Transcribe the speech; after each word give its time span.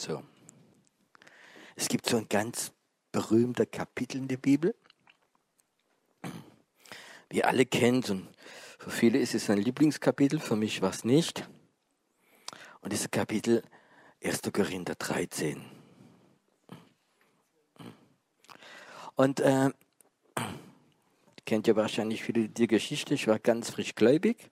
So. 0.00 0.22
Es 1.76 1.88
gibt 1.88 2.06
so 2.06 2.16
ein 2.16 2.26
ganz 2.26 2.72
berühmter 3.12 3.66
Kapitel 3.66 4.16
in 4.16 4.28
der 4.28 4.38
Bibel. 4.38 4.74
Wir 7.28 7.46
alle 7.46 7.66
kennen 7.66 8.02
und 8.04 8.28
für 8.78 8.90
viele 8.90 9.18
ist 9.18 9.34
es 9.34 9.50
ein 9.50 9.58
Lieblingskapitel, 9.58 10.40
für 10.40 10.56
mich 10.56 10.80
war 10.80 10.88
es 10.88 11.04
nicht. 11.04 11.46
Und 12.80 12.94
dieses 12.94 13.10
Kapitel 13.10 13.62
1. 14.24 14.40
Korinther 14.54 14.94
13. 14.94 15.62
Und 19.16 19.40
äh, 19.40 19.68
kennt 21.44 21.66
ja 21.66 21.76
wahrscheinlich 21.76 22.22
viele 22.22 22.48
die 22.48 22.68
Geschichte. 22.68 23.12
Ich 23.12 23.26
war 23.26 23.38
ganz 23.38 23.68
frisch 23.68 23.94
gläubig, 23.94 24.50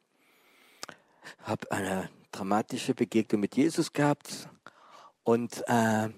habe 1.44 1.72
eine 1.72 2.10
dramatische 2.32 2.94
Begegnung 2.94 3.40
mit 3.40 3.56
Jesus 3.56 3.94
gehabt 3.94 4.50
und, 5.28 5.62
äh, 5.66 6.08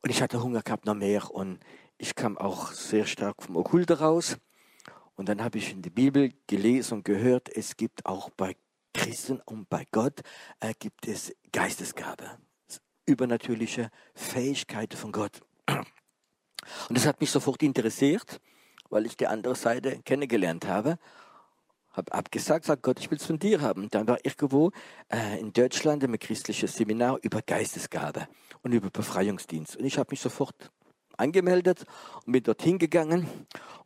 und 0.00 0.08
ich 0.08 0.22
hatte 0.22 0.42
Hunger 0.42 0.62
gehabt 0.62 0.86
noch 0.86 0.94
mehr 0.94 1.30
und 1.30 1.60
ich 1.98 2.14
kam 2.14 2.38
auch 2.38 2.72
sehr 2.72 3.04
stark 3.04 3.42
vom 3.42 3.56
Okkulte 3.56 3.98
raus. 3.98 4.38
Und 5.16 5.28
dann 5.28 5.44
habe 5.44 5.58
ich 5.58 5.70
in 5.70 5.82
der 5.82 5.90
Bibel 5.90 6.32
gelesen 6.46 6.94
und 6.94 7.04
gehört, 7.04 7.54
es 7.54 7.76
gibt 7.76 8.06
auch 8.06 8.30
bei 8.30 8.56
Christen 8.94 9.38
und 9.44 9.68
bei 9.68 9.84
Gott 9.92 10.22
äh, 10.60 10.72
gibt 10.78 11.06
es 11.06 11.34
Geistesgabe, 11.52 12.38
übernatürliche 13.04 13.90
Fähigkeiten 14.14 14.96
von 14.96 15.12
Gott. 15.12 15.42
Und 15.68 16.96
das 16.96 17.04
hat 17.04 17.20
mich 17.20 17.30
sofort 17.30 17.62
interessiert, 17.62 18.40
weil 18.88 19.04
ich 19.04 19.14
die 19.18 19.26
andere 19.26 19.56
Seite 19.56 20.00
kennengelernt 20.06 20.66
habe. 20.66 20.98
Habe 21.94 22.12
abgesagt, 22.12 22.64
sagt 22.64 22.82
Gott, 22.82 22.98
ich 23.00 23.10
will 23.10 23.18
es 23.18 23.26
von 23.26 23.38
dir 23.38 23.60
haben. 23.60 23.88
Dann 23.90 24.06
war 24.06 24.18
irgendwo 24.24 24.72
äh, 25.08 25.40
in 25.40 25.52
Deutschland 25.52 26.02
im 26.02 26.18
christlichen 26.18 26.68
Seminar 26.68 27.18
über 27.22 27.40
Geistesgabe 27.40 28.28
und 28.62 28.72
über 28.72 28.90
Befreiungsdienst. 28.90 29.76
Und 29.76 29.84
ich 29.84 29.96
habe 29.96 30.08
mich 30.10 30.20
sofort 30.20 30.70
angemeldet 31.16 31.84
und 32.26 32.32
bin 32.32 32.42
dorthin 32.42 32.78
gegangen. 32.78 33.28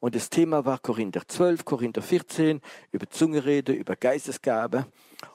Und 0.01 0.15
das 0.15 0.31
Thema 0.31 0.65
war 0.65 0.79
Korinther 0.79 1.27
12, 1.27 1.65
Korinther 1.65 2.03
14, 2.03 2.61
über 2.93 3.09
Zungerede, 3.11 3.73
über 3.73 3.97
Geistesgabe. 3.97 4.87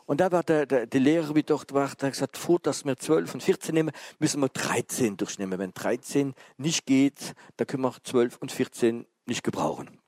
Und 0.05 0.21
da 0.21 0.31
war 0.31 0.43
der, 0.43 0.65
der, 0.65 0.87
der 0.87 0.99
Lehrer, 0.99 1.35
wie 1.35 1.43
dort 1.43 1.73
war, 1.73 1.89
der 1.89 2.07
hat 2.07 2.13
gesagt, 2.13 2.37
vor, 2.37 2.59
dass 2.59 2.85
wir 2.85 2.97
12 2.97 3.35
und 3.35 3.43
14 3.43 3.73
nehmen, 3.75 3.91
müssen 4.19 4.41
wir 4.41 4.49
13 4.49 5.17
durchnehmen. 5.17 5.59
Wenn 5.59 5.73
13 5.73 6.33
nicht 6.57 6.85
geht, 6.85 7.35
dann 7.57 7.67
können 7.67 7.83
wir 7.83 7.89
auch 7.89 7.99
12 7.99 8.37
und 8.37 8.51
14 8.51 9.05
nicht 9.25 9.43
gebrauchen. 9.43 10.02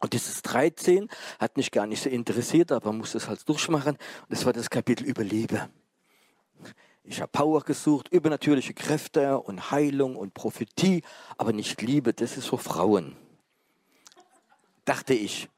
Und 0.00 0.12
dieses 0.12 0.42
13 0.42 1.08
hat 1.38 1.56
mich 1.56 1.70
gar 1.70 1.86
nicht 1.86 2.02
so 2.02 2.10
interessiert, 2.10 2.70
aber 2.70 2.90
man 2.90 2.98
muss 2.98 3.14
es 3.14 3.28
halt 3.28 3.48
durchmachen. 3.48 3.96
Und 3.96 4.30
das 4.30 4.44
war 4.44 4.52
das 4.52 4.68
Kapitel 4.68 5.04
über 5.04 5.24
Liebe. 5.24 5.68
Ich 7.08 7.20
habe 7.20 7.30
Power 7.30 7.62
gesucht, 7.62 8.08
übernatürliche 8.08 8.74
Kräfte 8.74 9.38
und 9.38 9.70
Heilung 9.70 10.16
und 10.16 10.34
Prophetie, 10.34 11.02
aber 11.38 11.52
nicht 11.52 11.80
Liebe, 11.80 12.12
das 12.12 12.36
ist 12.36 12.48
für 12.48 12.58
Frauen. 12.58 13.16
Dachte 14.84 15.14
ich. 15.14 15.48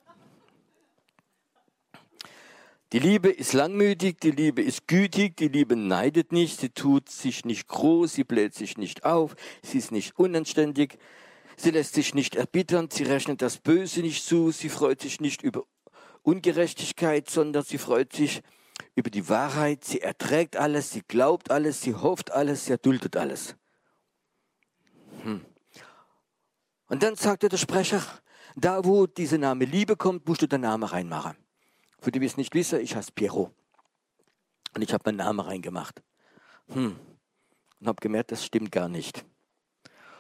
Die 2.93 2.99
Liebe 2.99 3.29
ist 3.29 3.53
langmütig, 3.53 4.21
die 4.21 4.31
Liebe 4.31 4.63
ist 4.63 4.89
gütig, 4.89 5.37
die 5.37 5.49
Liebe 5.49 5.77
neidet 5.77 6.33
nicht, 6.33 6.61
sie 6.61 6.71
tut 6.71 7.11
sich 7.11 7.45
nicht 7.45 7.69
groß, 7.69 8.15
sie 8.15 8.25
bläht 8.25 8.55
sich 8.55 8.79
nicht 8.79 9.05
auf, 9.05 9.37
sie 9.63 9.77
ist 9.77 9.93
nicht 9.93 10.19
unanständig, 10.19 10.99
sie 11.59 11.71
lässt 11.71 11.95
sich 11.95 12.15
nicht 12.15 12.37
erbittern, 12.37 12.89
sie 12.91 13.05
rechnet 13.05 13.43
das 13.43 13.59
Böse 13.59 14.01
nicht 14.01 14.25
zu, 14.25 14.51
sie 14.51 14.69
freut 14.69 15.03
sich 15.03 15.21
nicht 15.21 15.43
über 15.43 15.65
Ungerechtigkeit, 16.23 17.29
sondern 17.29 17.65
sie 17.65 17.79
freut 17.79 18.13
sich 18.13 18.43
über 18.95 19.11
die 19.11 19.29
Wahrheit, 19.29 19.85
sie 19.85 20.01
erträgt 20.01 20.57
alles, 20.57 20.91
sie 20.91 21.03
glaubt 21.03 21.51
alles, 21.51 21.83
sie 21.83 21.95
hofft 21.95 22.31
alles, 22.31 22.67
sie 22.67 22.73
erduldet 22.73 23.17
alles. 23.17 23.57
Hm. 25.23 25.45
Und 26.89 27.03
dann 27.03 27.17
sagte 27.17 27.49
der 27.49 27.57
Sprecher, 27.59 28.03
da 28.57 28.85
wo 28.85 29.07
dieser 29.07 29.39
Name 29.39 29.65
Liebe 29.65 29.97
kommt, 29.97 30.27
musst 30.27 30.43
du 30.43 30.47
den 30.47 30.63
Namen 30.63 30.85
reinmachen. 30.85 31.37
Für 32.01 32.11
die, 32.11 32.21
die 32.21 32.27
es 32.27 32.37
nicht 32.37 32.55
wissen, 32.55 32.81
ich 32.81 32.95
heiße 32.95 33.13
Piero. 33.13 33.53
Und 34.75 34.83
ich 34.83 34.93
habe 34.93 35.03
meinen 35.07 35.17
Namen 35.17 35.41
reingemacht. 35.41 36.03
Hm. 36.69 36.97
Und 37.81 37.87
habe 37.87 38.01
gemerkt, 38.01 38.33
das 38.33 38.45
stimmt 38.45 38.73
gar 38.73 38.89
nicht. 38.89 39.25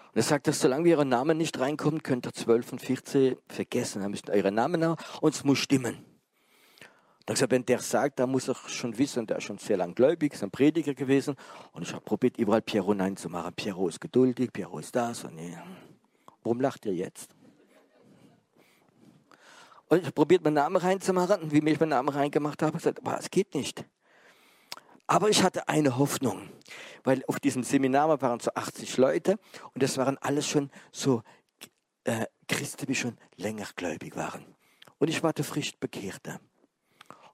Und 0.08 0.16
er 0.16 0.22
sagt, 0.22 0.46
dass 0.46 0.60
solange 0.60 0.88
ihr 0.88 0.96
euren 0.96 1.08
Namen 1.08 1.36
nicht 1.36 1.58
reinkommt, 1.58 2.02
könnt 2.02 2.26
ihr 2.26 2.32
12 2.32 2.72
und 2.72 2.80
14 2.80 3.36
vergessen. 3.46 4.02
Dann 4.02 4.10
müsst 4.10 4.28
ihr 4.28 4.34
euren 4.34 4.54
Namen 4.54 4.80
nach 4.80 5.20
und 5.20 5.34
es 5.34 5.44
muss 5.44 5.58
stimmen. 5.58 6.04
Dann 7.26 7.34
gesagt, 7.34 7.52
wenn 7.52 7.66
der 7.66 7.80
sagt, 7.80 8.18
da 8.18 8.26
muss 8.26 8.48
er 8.48 8.54
schon 8.54 8.96
wissen, 8.96 9.26
der 9.26 9.36
ist 9.36 9.44
schon 9.44 9.58
sehr 9.58 9.76
lang 9.76 9.94
gläubig, 9.94 10.32
ist 10.32 10.42
ein 10.42 10.50
Prediger 10.50 10.94
gewesen. 10.94 11.36
Und 11.72 11.82
ich 11.82 11.92
habe 11.92 12.02
probiert, 12.02 12.38
überall 12.38 12.62
Piero 12.62 12.94
Nein 12.94 13.18
zu 13.18 13.28
machen. 13.28 13.52
Piero 13.54 13.86
ist 13.86 14.00
geduldig, 14.00 14.50
Piero 14.50 14.78
ist 14.78 14.96
das. 14.96 15.24
Und 15.24 15.34
nee. 15.34 15.54
Warum 16.42 16.58
lacht 16.62 16.86
ihr 16.86 16.94
jetzt? 16.94 17.34
Und 19.88 19.98
ich 19.98 20.04
habe 20.04 20.12
probiert, 20.12 20.42
meinen 20.42 20.54
Namen 20.54 20.76
reinzumachen. 20.76 21.42
Und 21.42 21.52
wie 21.52 21.58
ich 21.58 21.78
meinen 21.78 21.90
Namen 21.90 22.08
reingemacht 22.08 22.62
habe, 22.62 22.78
gesagt, 22.78 23.00
aber 23.00 23.18
es 23.18 23.30
geht 23.30 23.54
nicht. 23.54 23.84
Aber 25.08 25.30
ich 25.30 25.42
hatte 25.42 25.68
eine 25.68 25.96
Hoffnung, 25.96 26.50
weil 27.02 27.24
auf 27.26 27.40
diesem 27.40 27.62
Seminar 27.62 28.20
waren 28.20 28.40
so 28.40 28.50
80 28.54 28.98
Leute 28.98 29.38
und 29.72 29.82
das 29.82 29.96
waren 29.96 30.18
alles 30.18 30.46
schon 30.46 30.70
so 30.92 31.22
äh, 32.04 32.26
Christen, 32.46 32.84
die 32.86 32.94
schon 32.94 33.16
länger 33.36 33.66
gläubig 33.74 34.16
waren. 34.16 34.44
Und 34.98 35.08
ich 35.08 35.22
war 35.22 35.32
der 35.32 35.46
frisch 35.46 35.72
Bekehrte. 35.80 36.38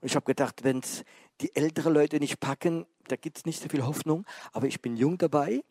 Und 0.01 0.07
ich 0.07 0.15
habe 0.15 0.25
gedacht, 0.25 0.63
wenn 0.63 0.79
es 0.79 1.03
die 1.41 1.55
älteren 1.57 1.93
Leute 1.93 2.21
nicht 2.21 2.39
packen, 2.39 2.87
da 3.09 3.17
gibt 3.17 3.39
es 3.39 3.45
nicht 3.45 3.61
so 3.61 3.69
viel 3.69 3.85
Hoffnung. 3.85 4.25
Aber 4.53 4.69
ich 4.69 4.81
bin 4.81 4.97
jung 4.97 5.19
dabei 5.19 5.65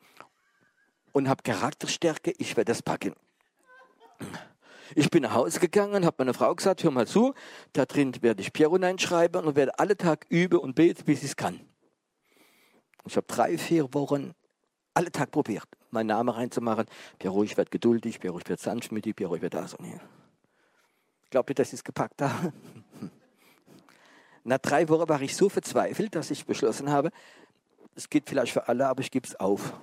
und 1.14 1.30
habe 1.30 1.42
Charakterstärke, 1.42 2.34
ich 2.38 2.58
werde 2.58 2.74
das 2.74 2.82
packen. 2.82 3.16
Ich 4.94 5.10
bin 5.10 5.24
nach 5.24 5.34
Hause 5.34 5.62
gegangen, 5.62 6.06
habe 6.06 6.18
meiner 6.20 6.34
Frau 6.34 6.54
gesagt, 6.54 6.84
hör 6.84 6.92
mal 6.92 7.08
zu, 7.08 7.34
da 7.72 7.86
drin 7.86 8.14
werde 8.22 8.42
ich 8.42 8.52
Piero 8.52 8.78
schreiben 8.98 9.46
und 9.46 9.56
werde 9.56 9.80
alle 9.80 9.96
Tag 9.96 10.26
üben 10.28 10.60
und 10.60 10.76
beten, 10.76 11.06
bis 11.06 11.20
ich 11.20 11.30
es 11.30 11.36
kann. 11.38 11.62
Ich 13.06 13.16
habe 13.18 13.28
drei, 13.28 13.58
vier 13.58 13.94
Wochen 13.94 14.34
alle 14.94 15.12
Tag 15.12 15.32
probiert, 15.32 15.68
meinen 15.92 16.08
Namen 16.08 16.30
reinzumachen. 16.30 16.86
Piero, 17.20 17.44
ich 17.44 17.58
werde 17.58 17.72
geduldig, 17.72 18.20
Piero, 18.20 18.38
ich 18.38 18.48
werde 18.48 18.62
sanftmütig, 18.62 19.16
Piero, 19.16 19.36
ich 19.36 19.42
werde 19.42 19.58
das 19.58 19.74
und 19.74 19.86
hier. 19.86 20.00
Glaubt 21.30 21.50
ihr, 21.50 21.56
dass 21.56 21.70
ich 21.70 21.80
es 21.80 21.84
gepackt 21.84 22.22
habe? 22.22 22.54
Nach 24.44 24.60
drei 24.60 24.88
Wochen 24.90 25.10
war 25.10 25.22
ich 25.22 25.36
so 25.36 25.50
verzweifelt, 25.50 26.16
dass 26.16 26.30
ich 26.32 26.46
beschlossen 26.46 26.92
habe, 26.92 27.12
es 27.96 28.10
geht 28.10 28.30
vielleicht 28.30 28.54
für 28.54 28.68
alle, 28.68 28.88
aber 28.88 29.02
ich 29.02 29.12
gebe 29.12 29.28
es 29.28 29.36
auf. 29.40 29.74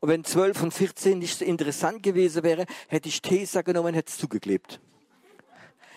Und 0.00 0.08
wenn 0.08 0.24
12 0.24 0.62
und 0.62 0.74
14 0.74 1.18
nicht 1.18 1.38
so 1.38 1.44
interessant 1.44 2.02
gewesen 2.02 2.42
wäre, 2.42 2.66
hätte 2.88 3.08
ich 3.08 3.20
Tesa 3.20 3.62
genommen 3.62 3.88
und 3.88 3.94
hätte 3.94 4.10
es 4.10 4.18
zugeklebt. 4.18 4.80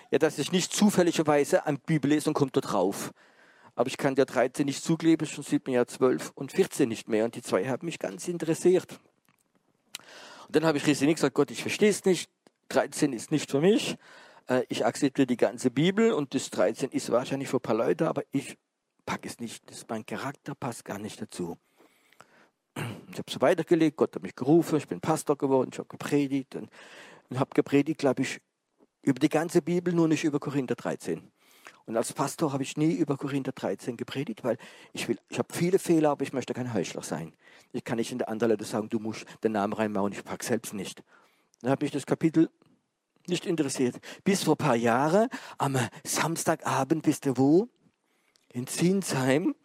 Ja, 0.09 0.19
dass 0.19 0.39
ich 0.39 0.51
nicht 0.51 0.73
zufälligerweise 0.73 1.65
an 1.65 1.79
Bibellesung 1.79 2.33
kommt 2.33 2.57
da 2.57 2.61
drauf. 2.61 3.13
Aber 3.75 3.87
ich 3.87 3.97
kann 3.97 4.15
ja 4.15 4.25
13 4.25 4.65
nicht 4.65 4.83
zukleben, 4.83 5.27
schon 5.27 5.43
sieht 5.43 5.65
man 5.65 5.75
ja 5.75 5.85
12 5.85 6.31
und 6.35 6.51
14 6.51 6.89
nicht 6.89 7.07
mehr. 7.07 7.25
Und 7.25 7.35
die 7.35 7.41
zwei 7.41 7.67
haben 7.67 7.85
mich 7.85 7.99
ganz 7.99 8.27
interessiert. 8.27 8.99
Und 10.47 10.55
dann 10.55 10.65
habe 10.65 10.77
ich 10.77 10.85
Riesinig 10.85 11.15
gesagt, 11.15 11.35
Gott, 11.35 11.51
ich 11.51 11.61
verstehe 11.61 11.89
es 11.89 12.03
nicht. 12.05 12.29
13 12.69 13.13
ist 13.13 13.31
nicht 13.31 13.49
für 13.49 13.61
mich. 13.61 13.97
Äh, 14.47 14.63
ich 14.69 14.85
akzeptiere 14.85 15.27
die 15.27 15.37
ganze 15.37 15.71
Bibel 15.71 16.11
und 16.11 16.33
das 16.33 16.49
13 16.49 16.89
ist 16.89 17.11
wahrscheinlich 17.11 17.49
für 17.49 17.57
ein 17.57 17.61
paar 17.61 17.75
Leute, 17.75 18.07
aber 18.07 18.23
ich 18.31 18.57
packe 19.05 19.27
es 19.27 19.39
nicht. 19.39 19.69
Das 19.69 19.85
mein 19.87 20.05
Charakter 20.05 20.55
passt 20.55 20.85
gar 20.85 20.99
nicht 20.99 21.21
dazu. 21.21 21.57
Ich 22.75 23.17
habe 23.17 23.29
so 23.29 23.41
weitergelegt, 23.41 23.97
Gott 23.97 24.15
hat 24.15 24.23
mich 24.23 24.35
gerufen, 24.35 24.77
ich 24.77 24.87
bin 24.87 25.01
Pastor 25.01 25.37
geworden, 25.37 25.69
ich 25.73 25.79
habe 25.79 25.89
gepredigt 25.89 26.55
und, 26.55 26.69
und 27.29 27.39
habe 27.39 27.51
gepredigt, 27.53 27.99
glaube 27.99 28.21
ich, 28.21 28.39
über 29.01 29.19
die 29.19 29.29
ganze 29.29 29.61
Bibel, 29.61 29.93
nur 29.93 30.07
nicht 30.07 30.23
über 30.23 30.39
Korinther 30.39 30.75
13. 30.75 31.30
Und 31.85 31.97
als 31.97 32.13
Pastor 32.13 32.53
habe 32.53 32.63
ich 32.63 32.77
nie 32.77 32.93
über 32.93 33.17
Korinther 33.17 33.51
13 33.51 33.97
gepredigt, 33.97 34.43
weil 34.43 34.57
ich 34.93 35.07
will, 35.07 35.17
ich 35.29 35.39
habe 35.39 35.53
viele 35.53 35.79
Fehler, 35.79 36.11
aber 36.11 36.23
ich 36.23 36.33
möchte 36.33 36.53
kein 36.53 36.73
Heuchler 36.73 37.03
sein. 37.03 37.33
Ich 37.73 37.83
kann 37.83 37.97
nicht 37.97 38.11
in 38.11 38.17
der 38.17 38.29
anderen 38.29 38.51
Leute 38.51 38.65
sagen, 38.65 38.89
du 38.89 38.99
musst 38.99 39.25
den 39.43 39.53
Namen 39.53 39.73
reinmachen, 39.73 40.13
ich 40.13 40.23
packe 40.23 40.45
selbst 40.45 40.73
nicht. 40.73 41.03
Dann 41.61 41.71
habe 41.71 41.85
ich 41.85 41.91
das 41.91 42.05
Kapitel 42.05 42.49
nicht 43.27 43.45
interessiert. 43.45 43.99
Bis 44.23 44.43
vor 44.43 44.55
ein 44.55 44.57
paar 44.57 44.75
Jahren, 44.75 45.29
am 45.57 45.77
Samstagabend, 46.03 47.05
wisst 47.05 47.25
ihr 47.25 47.37
wo? 47.37 47.67
In 48.49 48.67
Zinsheim 48.67 49.55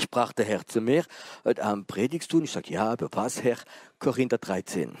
sprach 0.00 0.32
der 0.32 0.46
Herr 0.46 0.66
zu 0.66 0.80
mir, 0.80 1.04
heute 1.44 1.64
Abend 1.64 1.86
predigst 1.86 2.32
du? 2.32 2.38
Und 2.38 2.44
ich 2.44 2.52
sage, 2.52 2.72
ja, 2.72 2.92
aber 2.92 3.08
was, 3.12 3.42
Herr? 3.42 3.58
Korinther 3.98 4.38
13. 4.38 4.96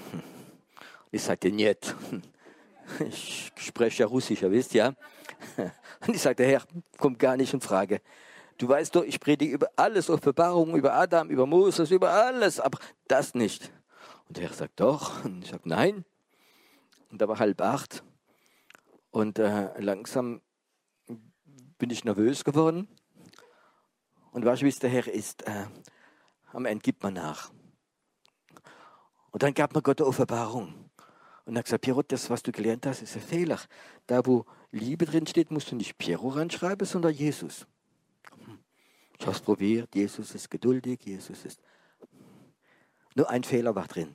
Ich 1.10 1.22
sagte, 1.22 1.50
nicht. 1.50 1.94
Ich 3.08 3.52
spreche 3.56 4.02
ja 4.02 4.06
Russisch, 4.06 4.42
ihr 4.42 4.50
wisst 4.50 4.74
ja. 4.74 4.94
Und 6.06 6.14
ich 6.14 6.22
sagte, 6.22 6.44
Herr, 6.44 6.62
kommt 6.98 7.18
gar 7.18 7.36
nicht 7.36 7.52
in 7.52 7.60
Frage. 7.60 8.00
Du 8.58 8.68
weißt 8.68 8.94
doch, 8.94 9.02
ich 9.02 9.18
predige 9.18 9.54
über 9.54 9.70
alles, 9.76 10.10
Offenbarung, 10.10 10.76
über 10.76 10.94
Adam, 10.94 11.30
über 11.30 11.46
Moses, 11.46 11.90
über 11.90 12.10
alles, 12.10 12.60
aber 12.60 12.78
das 13.08 13.34
nicht. 13.34 13.72
Und 14.28 14.36
der 14.36 14.44
Herr 14.48 14.54
sagt, 14.54 14.80
doch. 14.80 15.24
Und 15.24 15.44
ich 15.44 15.50
sage, 15.50 15.62
nein. 15.64 16.04
Und 17.10 17.20
da 17.20 17.28
war 17.28 17.38
halb 17.38 17.60
acht. 17.60 18.02
Und 19.10 19.38
äh, 19.38 19.78
langsam 19.80 20.40
bin 21.78 21.90
ich 21.90 22.04
nervös 22.04 22.44
geworden. 22.44 22.88
Und 24.30 24.44
weißt 24.44 24.62
du, 24.62 24.66
wie 24.66 24.70
es 24.70 24.78
der 24.78 24.90
Herr 24.90 25.08
ist? 25.08 25.46
Äh, 25.46 25.66
am 26.52 26.64
Ende 26.64 26.82
gibt 26.82 27.02
man 27.02 27.14
nach. 27.14 27.50
Und 29.30 29.42
dann 29.42 29.54
gab 29.54 29.74
mir 29.74 29.82
Gott 29.82 30.00
eine 30.00 30.08
Offenbarung. 30.08 30.90
Und 31.44 31.56
er 31.56 31.60
hat 31.60 31.64
gesagt, 31.64 31.84
Piero, 31.84 32.02
das, 32.02 32.30
was 32.30 32.42
du 32.42 32.52
gelernt 32.52 32.86
hast, 32.86 33.02
ist 33.02 33.16
ein 33.16 33.22
Fehler. 33.22 33.60
Da, 34.06 34.24
wo 34.24 34.44
Liebe 34.70 35.06
drin 35.06 35.26
steht, 35.26 35.50
musst 35.50 35.70
du 35.70 35.76
nicht 35.76 35.98
Piero 35.98 36.28
ranschreiben, 36.28 36.86
sondern 36.86 37.12
Jesus. 37.12 37.66
Ich 39.18 39.26
habe 39.26 39.36
es 39.36 39.42
probiert. 39.42 39.94
Jesus 39.94 40.34
ist 40.34 40.50
geduldig. 40.50 41.00
Jesus 41.04 41.44
ist. 41.44 41.60
Nur 43.14 43.28
ein 43.28 43.44
Fehler 43.44 43.74
war 43.74 43.86
drin. 43.86 44.14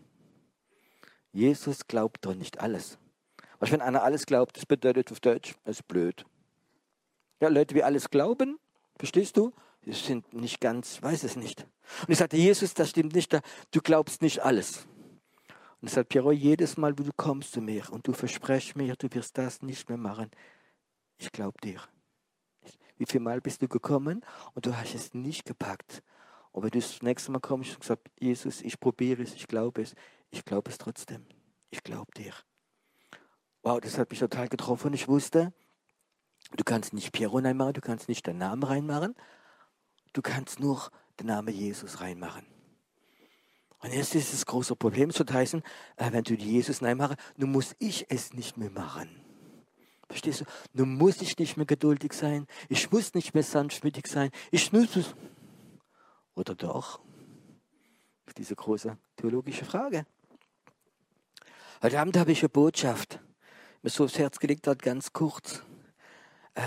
Jesus 1.31 1.87
glaubt 1.87 2.25
doch 2.25 2.33
nicht 2.33 2.59
alles. 2.59 2.97
Was, 3.59 3.71
wenn 3.71 3.81
einer 3.81 4.03
alles 4.03 4.25
glaubt, 4.25 4.57
das 4.57 4.65
bedeutet 4.65 5.11
auf 5.11 5.19
Deutsch, 5.19 5.55
das 5.63 5.77
ist 5.77 5.87
blöd. 5.87 6.25
Ja, 7.39 7.49
Leute, 7.49 7.73
die 7.73 7.83
alles 7.83 8.09
glauben, 8.09 8.59
verstehst 8.97 9.37
du? 9.37 9.53
Die 9.85 9.93
sind 9.93 10.33
nicht 10.33 10.59
ganz, 10.59 11.01
weiß 11.01 11.23
es 11.23 11.35
nicht. 11.35 11.65
Und 12.01 12.09
ich 12.09 12.17
sagte, 12.17 12.37
Jesus, 12.37 12.73
das 12.73 12.89
stimmt 12.89 13.13
nicht, 13.13 13.33
du 13.71 13.81
glaubst 13.81 14.21
nicht 14.21 14.43
alles. 14.43 14.87
Und 15.81 15.89
ich 15.89 15.93
sagte, 15.93 16.09
Piero, 16.09 16.31
jedes 16.31 16.77
Mal, 16.77 16.93
du 16.93 17.09
kommst 17.15 17.51
zu 17.51 17.61
mir 17.61 17.91
und 17.91 18.07
du 18.07 18.13
versprechst 18.13 18.75
mir, 18.75 18.95
du 18.95 19.07
wirst 19.13 19.37
das 19.37 19.61
nicht 19.61 19.87
mehr 19.89 19.97
machen, 19.97 20.31
ich 21.17 21.31
glaube 21.31 21.59
dir. 21.63 21.81
Wie 22.97 23.05
viel 23.05 23.19
Mal 23.21 23.41
bist 23.41 23.61
du 23.61 23.67
gekommen 23.67 24.25
und 24.53 24.65
du 24.65 24.75
hast 24.75 24.95
es 24.95 25.13
nicht 25.13 25.45
gepackt? 25.45 26.01
Und 26.51 26.63
wenn 26.63 26.71
du 26.71 26.79
das 26.79 27.01
nächste 27.03 27.31
Mal 27.31 27.39
kommst 27.39 27.75
und 27.75 27.83
sagst, 27.83 28.05
Jesus, 28.19 28.61
ich 28.61 28.79
probiere 28.79 29.21
es, 29.21 29.35
ich 29.35 29.47
glaube 29.47 29.83
es, 29.83 29.93
ich 30.31 30.43
glaube 30.43 30.71
es 30.71 30.79
trotzdem. 30.79 31.25
Ich 31.69 31.83
glaube 31.83 32.11
dir. 32.17 32.33
Wow, 33.61 33.79
das 33.79 33.97
hat 33.99 34.09
mich 34.09 34.19
total 34.19 34.47
getroffen. 34.47 34.93
Ich 34.93 35.07
wusste, 35.07 35.53
du 36.55 36.63
kannst 36.63 36.93
nicht 36.93 37.11
Piero 37.11 37.37
reinmachen, 37.37 37.73
du 37.73 37.81
kannst 37.81 38.09
nicht 38.09 38.25
deinen 38.27 38.39
Namen 38.39 38.63
reinmachen, 38.63 39.15
du 40.13 40.21
kannst 40.23 40.59
nur 40.59 40.89
den 41.19 41.27
Namen 41.27 41.53
Jesus 41.53 42.01
reinmachen. 42.01 42.56
Und 43.79 43.93
jetzt 43.93 44.15
ist 44.15 44.33
das 44.33 44.45
große 44.45 44.75
Problem, 44.75 45.11
das 45.11 45.31
heißen, 45.31 45.61
äh, 45.97 46.11
wenn 46.11 46.23
du 46.23 46.33
Jesus 46.33 46.81
reinmachst, 46.81 47.17
nun 47.35 47.51
muss 47.51 47.75
ich 47.79 48.05
es 48.09 48.33
nicht 48.33 48.57
mehr 48.57 48.71
machen. 48.71 49.09
Verstehst 50.07 50.41
du? 50.41 50.45
Nun 50.73 50.97
muss 50.97 51.21
ich 51.21 51.37
nicht 51.37 51.57
mehr 51.57 51.65
geduldig 51.65 52.13
sein. 52.13 52.47
Ich 52.69 52.91
muss 52.91 53.13
nicht 53.13 53.33
mehr 53.33 53.43
sanftmütig 53.43 54.07
sein. 54.07 54.31
Ich 54.51 54.71
muss 54.71 54.95
es. 54.95 55.13
Oder 56.33 56.55
doch? 56.55 57.01
Diese 58.37 58.55
große 58.55 58.97
theologische 59.15 59.65
Frage. 59.65 60.05
Heute 61.81 61.99
Abend 61.99 62.17
habe 62.17 62.31
ich 62.31 62.39
eine 62.39 62.49
Botschaft, 62.49 63.19
mir 63.81 63.89
so 63.89 64.05
aufs 64.05 64.17
Herz 64.17 64.39
gelegt 64.39 64.67
hat, 64.67 64.81
ganz 64.81 65.13
kurz. 65.13 65.61
Äh, 66.55 66.61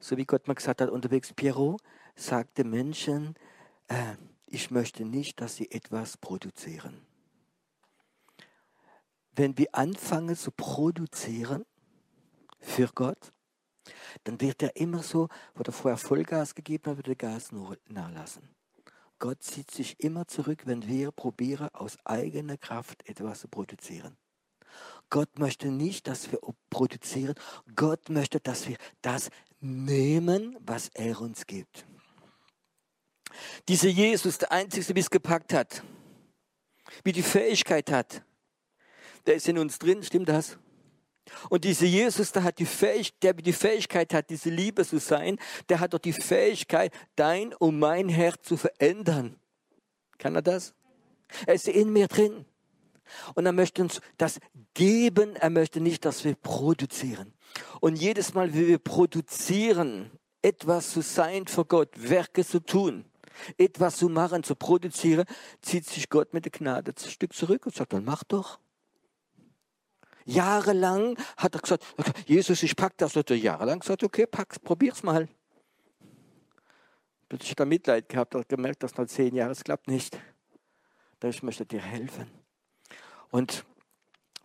so 0.00 0.16
wie 0.16 0.24
Gott 0.24 0.48
mir 0.48 0.54
gesagt 0.54 0.80
hat, 0.80 0.90
unterwegs, 0.90 1.32
Pierrot 1.32 1.80
sagte 2.16 2.64
Menschen, 2.64 3.34
äh, 3.88 4.16
ich 4.50 4.70
möchte 4.70 5.04
nicht, 5.04 5.40
dass 5.40 5.56
sie 5.56 5.70
etwas 5.70 6.16
produzieren. 6.16 7.00
Wenn 9.32 9.56
wir 9.56 9.68
anfangen 9.72 10.36
zu 10.36 10.50
produzieren, 10.50 11.64
für 12.60 12.88
Gott, 12.94 13.32
dann 14.24 14.40
wird 14.40 14.62
er 14.62 14.76
immer 14.76 15.02
so, 15.02 15.28
wo 15.54 15.62
er 15.62 15.72
vorher 15.72 15.96
Vollgas 15.96 16.54
gegeben 16.54 16.90
hat, 16.90 16.96
wird 16.98 17.08
er 17.08 17.14
Gas 17.14 17.50
nachlassen. 17.88 18.54
Gott 19.18 19.42
zieht 19.42 19.70
sich 19.70 19.98
immer 20.00 20.26
zurück, 20.28 20.62
wenn 20.66 20.86
wir 20.86 21.10
probieren, 21.10 21.68
aus 21.72 21.96
eigener 22.04 22.56
Kraft 22.56 23.08
etwas 23.08 23.40
zu 23.40 23.48
produzieren. 23.48 24.16
Gott 25.10 25.38
möchte 25.38 25.68
nicht, 25.68 26.06
dass 26.06 26.30
wir 26.30 26.38
produzieren. 26.70 27.34
Gott 27.74 28.10
möchte, 28.10 28.38
dass 28.38 28.68
wir 28.68 28.76
das 29.02 29.30
nehmen, 29.60 30.56
was 30.60 30.88
er 30.94 31.20
uns 31.20 31.46
gibt. 31.46 31.86
Dieser 33.68 33.88
Jesus, 33.88 34.38
der 34.38 34.52
Einzige, 34.52 34.94
der 34.94 35.00
es 35.00 35.10
gepackt 35.10 35.52
hat, 35.52 35.82
wie 37.04 37.12
die 37.12 37.22
Fähigkeit 37.22 37.90
hat, 37.90 38.22
der 39.26 39.34
ist 39.34 39.48
in 39.48 39.58
uns 39.58 39.78
drin, 39.78 40.02
stimmt 40.02 40.28
das? 40.28 40.58
Und 41.50 41.64
dieser 41.64 41.86
Jesus, 41.86 42.32
der, 42.32 42.42
hat 42.42 42.58
die 42.58 42.66
Fähigkeit, 42.66 43.22
der 43.22 43.32
die 43.34 43.52
Fähigkeit 43.52 44.14
hat, 44.14 44.30
diese 44.30 44.50
Liebe 44.50 44.84
zu 44.84 44.98
sein, 44.98 45.38
der 45.68 45.80
hat 45.80 45.92
doch 45.92 45.98
die 45.98 46.12
Fähigkeit, 46.12 46.92
dein 47.16 47.52
und 47.54 47.78
mein 47.78 48.08
Herz 48.08 48.42
zu 48.42 48.56
verändern. 48.56 49.36
Kann 50.16 50.34
er 50.34 50.42
das? 50.42 50.74
Er 51.46 51.54
ist 51.54 51.68
in 51.68 51.92
mir 51.92 52.08
drin. 52.08 52.46
Und 53.34 53.46
er 53.46 53.52
möchte 53.52 53.82
uns 53.82 54.00
das 54.18 54.38
geben, 54.74 55.36
er 55.36 55.50
möchte 55.50 55.80
nicht, 55.80 56.04
dass 56.04 56.24
wir 56.24 56.34
produzieren. 56.34 57.32
Und 57.80 57.96
jedes 57.96 58.34
Mal, 58.34 58.52
wie 58.52 58.66
wir 58.66 58.78
produzieren, 58.78 60.10
etwas 60.42 60.90
zu 60.90 61.00
sein 61.00 61.46
für 61.46 61.64
Gott, 61.64 61.90
Werke 61.96 62.44
zu 62.44 62.60
tun, 62.60 63.04
etwas 63.56 63.96
zu 63.96 64.08
machen, 64.08 64.42
zu 64.42 64.54
produzieren, 64.54 65.24
zieht 65.62 65.86
sich 65.86 66.08
Gott 66.08 66.34
mit 66.34 66.44
der 66.44 66.52
Gnade 66.52 66.92
ein 66.92 67.10
Stück 67.10 67.32
zurück 67.32 67.66
und 67.66 67.74
sagt, 67.74 67.92
dann 67.92 68.04
mach 68.04 68.24
doch. 68.24 68.58
Jahrelang 70.24 71.16
hat 71.38 71.54
er 71.54 71.60
gesagt, 71.60 71.84
Jesus, 72.26 72.62
ich 72.62 72.76
pack 72.76 72.98
das. 72.98 73.16
Hat 73.16 73.30
er 73.30 73.36
jahrelang 73.36 73.80
gesagt, 73.80 74.04
okay, 74.04 74.26
pack's, 74.26 74.58
probier's 74.58 75.02
mal. 75.02 75.26
Plötzlich 77.28 77.52
hat 77.52 77.60
er 77.60 77.66
Mitleid 77.66 78.08
gehabt, 78.08 78.34
hat 78.34 78.48
gemerkt, 78.48 78.82
dass 78.82 78.96
nach 78.96 79.06
zehn 79.06 79.34
Jahren 79.34 79.52
es 79.52 79.64
klappt 79.64 79.88
nicht. 79.88 80.18
Ich 81.24 81.42
möchte 81.42 81.64
dir 81.64 81.80
helfen. 81.80 82.30
Und 83.30 83.64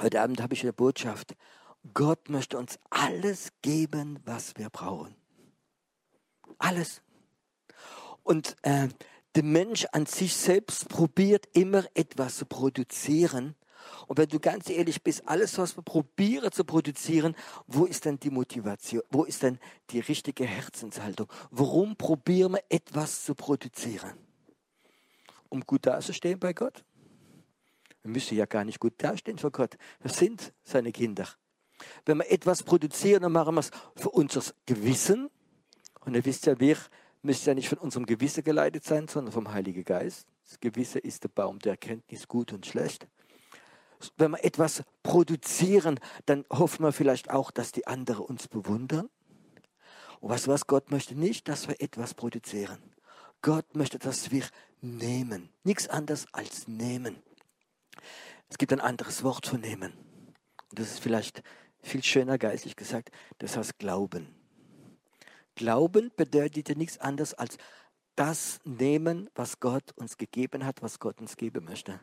heute 0.01 0.21
Abend 0.21 0.41
habe 0.41 0.53
ich 0.53 0.63
eine 0.63 0.73
Botschaft. 0.73 1.35
Gott 1.93 2.29
möchte 2.29 2.57
uns 2.57 2.79
alles 2.89 3.49
geben, 3.61 4.19
was 4.25 4.55
wir 4.57 4.69
brauchen. 4.69 5.15
Alles. 6.57 7.01
Und 8.23 8.55
äh, 8.61 8.87
der 9.35 9.43
Mensch 9.43 9.85
an 9.91 10.05
sich 10.05 10.35
selbst 10.35 10.89
probiert 10.89 11.47
immer 11.53 11.83
etwas 11.93 12.37
zu 12.37 12.45
produzieren, 12.45 13.55
und 14.07 14.17
wenn 14.17 14.29
du 14.29 14.39
ganz 14.39 14.69
ehrlich 14.69 15.03
bist, 15.03 15.27
alles, 15.27 15.57
was 15.57 15.75
wir 15.77 15.83
probieren 15.83 16.51
zu 16.51 16.63
produzieren, 16.63 17.35
wo 17.67 17.85
ist 17.85 18.05
denn 18.05 18.19
die 18.19 18.29
Motivation? 18.29 19.01
Wo 19.09 19.23
ist 19.23 19.43
denn 19.43 19.59
die 19.89 19.99
richtige 19.99 20.45
Herzenshaltung? 20.45 21.27
Warum 21.51 21.95
probieren 21.95 22.53
wir 22.53 22.63
etwas 22.69 23.23
zu 23.23 23.35
produzieren? 23.35 24.13
Um 25.49 25.61
gut 25.61 25.85
dazustehen 25.85 26.39
bei 26.39 26.53
Gott? 26.53 26.83
Wir 28.01 28.11
müssen 28.11 28.37
ja 28.37 28.45
gar 28.45 28.65
nicht 28.65 28.79
gut 28.79 28.93
dastehen 28.97 29.37
vor 29.37 29.51
Gott. 29.51 29.77
Wir 30.01 30.11
sind 30.11 30.53
seine 30.63 30.91
Kinder. 30.91 31.27
Wenn 32.05 32.17
wir 32.17 32.29
etwas 32.29 32.63
produzieren, 32.63 33.23
dann 33.23 33.31
machen 33.31 33.55
wir 33.55 33.61
es 33.61 33.71
für 33.95 34.09
unser 34.09 34.43
Gewissen. 34.65 35.29
Und 36.01 36.15
ihr 36.15 36.25
wisst 36.25 36.45
ja, 36.45 36.59
wir 36.59 36.77
müssen 37.23 37.47
ja 37.47 37.55
nicht 37.55 37.69
von 37.69 37.79
unserem 37.79 38.05
Gewissen 38.05 38.43
geleitet 38.43 38.83
sein, 38.83 39.07
sondern 39.07 39.31
vom 39.31 39.51
Heiligen 39.51 39.83
Geist. 39.83 40.27
Das 40.47 40.59
Gewisse 40.59 40.99
ist 40.99 41.23
der 41.23 41.29
Baum 41.29 41.59
der 41.59 41.73
Erkenntnis, 41.73 42.27
gut 42.27 42.53
und 42.53 42.65
schlecht 42.65 43.07
wenn 44.17 44.31
wir 44.31 44.43
etwas 44.43 44.83
produzieren, 45.01 45.99
dann 46.25 46.45
hoffen 46.49 46.83
wir 46.83 46.91
vielleicht 46.91 47.29
auch, 47.29 47.51
dass 47.51 47.71
die 47.71 47.87
anderen 47.87 48.25
uns 48.25 48.47
bewundern. 48.47 49.09
Und 50.19 50.29
was 50.29 50.47
was 50.47 50.67
Gott 50.67 50.91
möchte 50.91 51.15
nicht, 51.15 51.47
dass 51.47 51.67
wir 51.67 51.81
etwas 51.81 52.13
produzieren. 52.13 52.77
Gott 53.41 53.75
möchte, 53.75 53.99
dass 53.99 54.31
wir 54.31 54.45
nehmen. 54.81 55.49
Nichts 55.63 55.89
anderes 55.89 56.27
als 56.31 56.67
nehmen. 56.67 57.21
Es 58.49 58.57
gibt 58.57 58.71
ein 58.71 58.79
anderes 58.79 59.23
Wort 59.23 59.47
für 59.47 59.57
nehmen. 59.57 59.93
Und 60.69 60.79
das 60.79 60.91
ist 60.91 60.99
vielleicht 60.99 61.43
viel 61.81 62.03
schöner 62.03 62.37
geistlich 62.37 62.75
gesagt. 62.75 63.11
Das 63.39 63.57
heißt 63.57 63.79
Glauben. 63.79 64.42
Glauben 65.55 66.11
bedeutet 66.15 66.69
ja 66.69 66.75
nichts 66.75 66.97
anderes 66.97 67.33
als 67.33 67.57
das 68.15 68.59
nehmen, 68.63 69.29
was 69.35 69.59
Gott 69.59 69.91
uns 69.95 70.17
gegeben 70.17 70.65
hat, 70.65 70.81
was 70.81 70.99
Gott 70.99 71.19
uns 71.19 71.35
geben 71.35 71.65
möchte. 71.65 71.99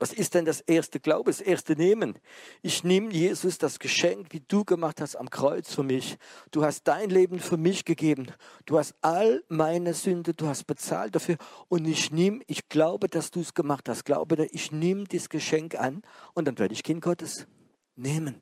Was 0.00 0.12
ist 0.12 0.34
denn 0.34 0.44
das 0.44 0.60
erste 0.60 1.00
Glaube, 1.00 1.30
das 1.30 1.40
erste 1.40 1.74
Nehmen? 1.74 2.20
Ich 2.62 2.84
nehme 2.84 3.12
Jesus 3.12 3.58
das 3.58 3.80
Geschenk, 3.80 4.28
wie 4.30 4.40
du 4.46 4.64
gemacht 4.64 5.00
hast 5.00 5.16
am 5.16 5.28
Kreuz 5.28 5.74
für 5.74 5.82
mich. 5.82 6.18
Du 6.52 6.64
hast 6.64 6.84
dein 6.86 7.10
Leben 7.10 7.40
für 7.40 7.56
mich 7.56 7.84
gegeben. 7.84 8.28
Du 8.64 8.78
hast 8.78 8.94
all 9.00 9.42
meine 9.48 9.94
Sünde, 9.94 10.34
du 10.34 10.46
hast 10.46 10.68
bezahlt 10.68 11.16
dafür. 11.16 11.36
Und 11.68 11.84
ich 11.86 12.12
nehme, 12.12 12.42
ich 12.46 12.68
glaube, 12.68 13.08
dass 13.08 13.32
du 13.32 13.40
es 13.40 13.54
gemacht 13.54 13.88
hast. 13.88 14.04
Glaube, 14.04 14.46
ich 14.52 14.70
nehme 14.70 15.02
dieses 15.04 15.28
Geschenk 15.28 15.74
an 15.74 16.02
und 16.32 16.46
dann 16.46 16.58
werde 16.60 16.74
ich 16.74 16.84
Kind 16.84 17.02
Gottes 17.02 17.48
nehmen. 17.96 18.40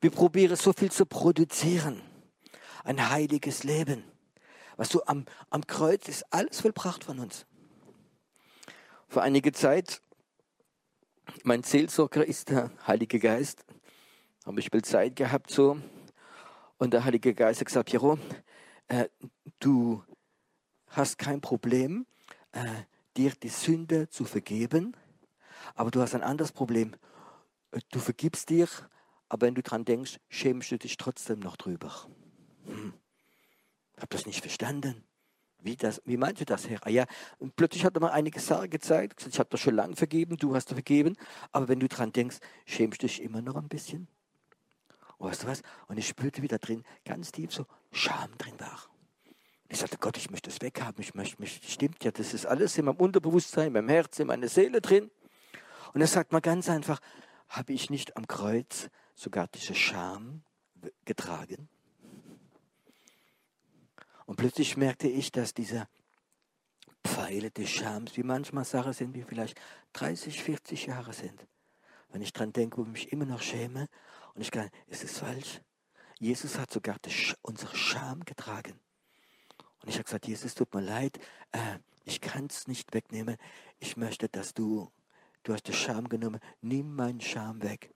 Wir 0.00 0.10
probieren 0.10 0.56
so 0.56 0.72
viel 0.72 0.90
zu 0.90 1.06
produzieren. 1.06 2.02
Ein 2.86 3.10
heiliges 3.10 3.64
Leben. 3.64 4.04
Was 4.76 4.90
du 4.90 5.02
am, 5.06 5.24
am 5.50 5.66
Kreuz 5.66 6.08
ist 6.08 6.24
alles 6.32 6.60
vollbracht 6.60 7.02
von 7.02 7.18
uns. 7.18 7.44
Vor 9.08 9.22
einiger 9.22 9.52
Zeit 9.52 10.00
mein 11.42 11.64
Seelsorger 11.64 12.24
ist 12.24 12.50
der 12.50 12.70
Heilige 12.86 13.18
Geist. 13.18 13.64
Habe 14.44 14.60
ich 14.60 14.70
viel 14.70 14.82
Zeit 14.82 15.16
gehabt 15.16 15.50
so. 15.50 15.78
Und 16.78 16.92
der 16.92 17.04
Heilige 17.04 17.34
Geist 17.34 17.58
hat 17.58 17.66
gesagt, 17.66 17.90
Piero, 17.90 18.20
äh, 18.86 19.08
du 19.58 20.04
hast 20.86 21.18
kein 21.18 21.40
Problem, 21.40 22.06
äh, 22.52 22.68
dir 23.16 23.32
die 23.42 23.48
Sünde 23.48 24.08
zu 24.10 24.24
vergeben, 24.24 24.96
aber 25.74 25.90
du 25.90 26.00
hast 26.00 26.14
ein 26.14 26.22
anderes 26.22 26.52
Problem. 26.52 26.92
Du 27.90 27.98
vergibst 27.98 28.48
dir, 28.48 28.68
aber 29.28 29.48
wenn 29.48 29.56
du 29.56 29.62
dran 29.62 29.84
denkst, 29.84 30.20
schämst 30.28 30.70
du 30.70 30.78
dich 30.78 30.96
trotzdem 30.96 31.40
noch 31.40 31.56
drüber. 31.56 32.06
Hm. 32.66 32.92
Ich 33.96 34.02
habe 34.02 34.08
das 34.10 34.26
nicht 34.26 34.40
verstanden. 34.40 35.04
Wie, 35.58 35.76
das, 35.76 36.02
wie 36.04 36.16
meinst 36.16 36.40
du 36.40 36.44
das, 36.44 36.68
Herr? 36.68 36.78
Ah, 36.86 36.90
ja, 36.90 37.06
und 37.38 37.56
plötzlich 37.56 37.84
hat 37.84 37.96
er 37.96 38.00
mir 38.00 38.12
einige 38.12 38.38
Sachen 38.40 38.70
gezeigt. 38.70 39.26
Ich 39.26 39.38
habe 39.38 39.48
dir 39.48 39.56
schon 39.56 39.74
lange 39.74 39.96
vergeben, 39.96 40.36
du 40.36 40.54
hast 40.54 40.68
vergeben. 40.68 41.16
Aber 41.50 41.68
wenn 41.68 41.80
du 41.80 41.88
dran 41.88 42.12
denkst, 42.12 42.38
schämst 42.66 43.02
du 43.02 43.06
dich 43.06 43.22
immer 43.22 43.40
noch 43.40 43.56
ein 43.56 43.68
bisschen? 43.68 44.06
Und 45.16 45.30
weißt 45.30 45.44
du 45.44 45.46
was? 45.46 45.62
Und 45.88 45.98
ich 45.98 46.06
spürte 46.06 46.42
wieder 46.42 46.58
drin, 46.58 46.84
ganz 47.04 47.32
tief 47.32 47.52
so 47.52 47.66
Scham 47.90 48.36
drin 48.36 48.60
war. 48.60 48.78
Ich 49.68 49.78
sagte, 49.78 49.96
Gott, 49.98 50.16
ich 50.18 50.30
möchte 50.30 50.50
das 50.50 50.60
weghaben. 50.60 51.00
Ich 51.00 51.14
möchte 51.14 51.40
mich, 51.40 51.60
stimmt 51.66 52.04
ja, 52.04 52.10
das 52.10 52.34
ist 52.34 52.46
alles 52.46 52.76
in 52.78 52.84
meinem 52.84 52.98
Unterbewusstsein, 52.98 53.68
in 53.68 53.72
meinem 53.72 53.88
Herzen, 53.88 54.22
in 54.22 54.28
meiner 54.28 54.48
Seele 54.48 54.80
drin. 54.80 55.10
Und 55.94 56.00
er 56.00 56.06
sagt 56.06 56.32
mal 56.32 56.40
ganz 56.40 56.68
einfach, 56.68 57.00
habe 57.48 57.72
ich 57.72 57.90
nicht 57.90 58.16
am 58.16 58.28
Kreuz 58.28 58.88
sogar 59.14 59.48
diese 59.48 59.74
Scham 59.74 60.42
getragen? 61.04 61.68
Und 64.26 64.36
plötzlich 64.36 64.76
merkte 64.76 65.08
ich, 65.08 65.32
dass 65.32 65.54
diese 65.54 65.88
Pfeile 67.04 67.50
des 67.50 67.70
Schams, 67.70 68.16
wie 68.16 68.24
manchmal 68.24 68.64
Sachen 68.64 68.92
sind, 68.92 69.14
wie 69.14 69.22
vielleicht 69.22 69.60
30, 69.94 70.42
40 70.42 70.86
Jahre 70.86 71.12
sind. 71.12 71.46
Wenn 72.10 72.22
ich 72.22 72.32
dran 72.32 72.52
denke, 72.52 72.78
wo 72.78 72.82
ich 72.82 72.88
mich 72.88 73.12
immer 73.12 73.24
noch 73.24 73.40
schäme 73.40 73.88
und 74.34 74.42
ich 74.42 74.50
kann, 74.50 74.68
ist 74.88 75.04
es 75.04 75.18
falsch? 75.18 75.60
Jesus 76.18 76.58
hat 76.58 76.72
sogar 76.72 76.96
unsere 77.42 77.76
Scham 77.76 78.24
getragen. 78.24 78.80
Und 79.82 79.88
ich 79.88 79.96
habe 79.96 80.04
gesagt, 80.04 80.26
Jesus, 80.26 80.54
tut 80.54 80.74
mir 80.74 80.80
leid, 80.80 81.18
äh, 81.52 81.78
ich 82.04 82.20
kann 82.20 82.46
es 82.46 82.66
nicht 82.66 82.94
wegnehmen. 82.94 83.36
Ich 83.78 83.96
möchte, 83.96 84.28
dass 84.28 84.54
du, 84.54 84.90
du 85.42 85.52
hast 85.52 85.68
die 85.68 85.72
Scham 85.72 86.08
genommen, 86.08 86.40
nimm 86.60 86.94
meinen 86.94 87.20
Scham 87.20 87.62
weg. 87.62 87.94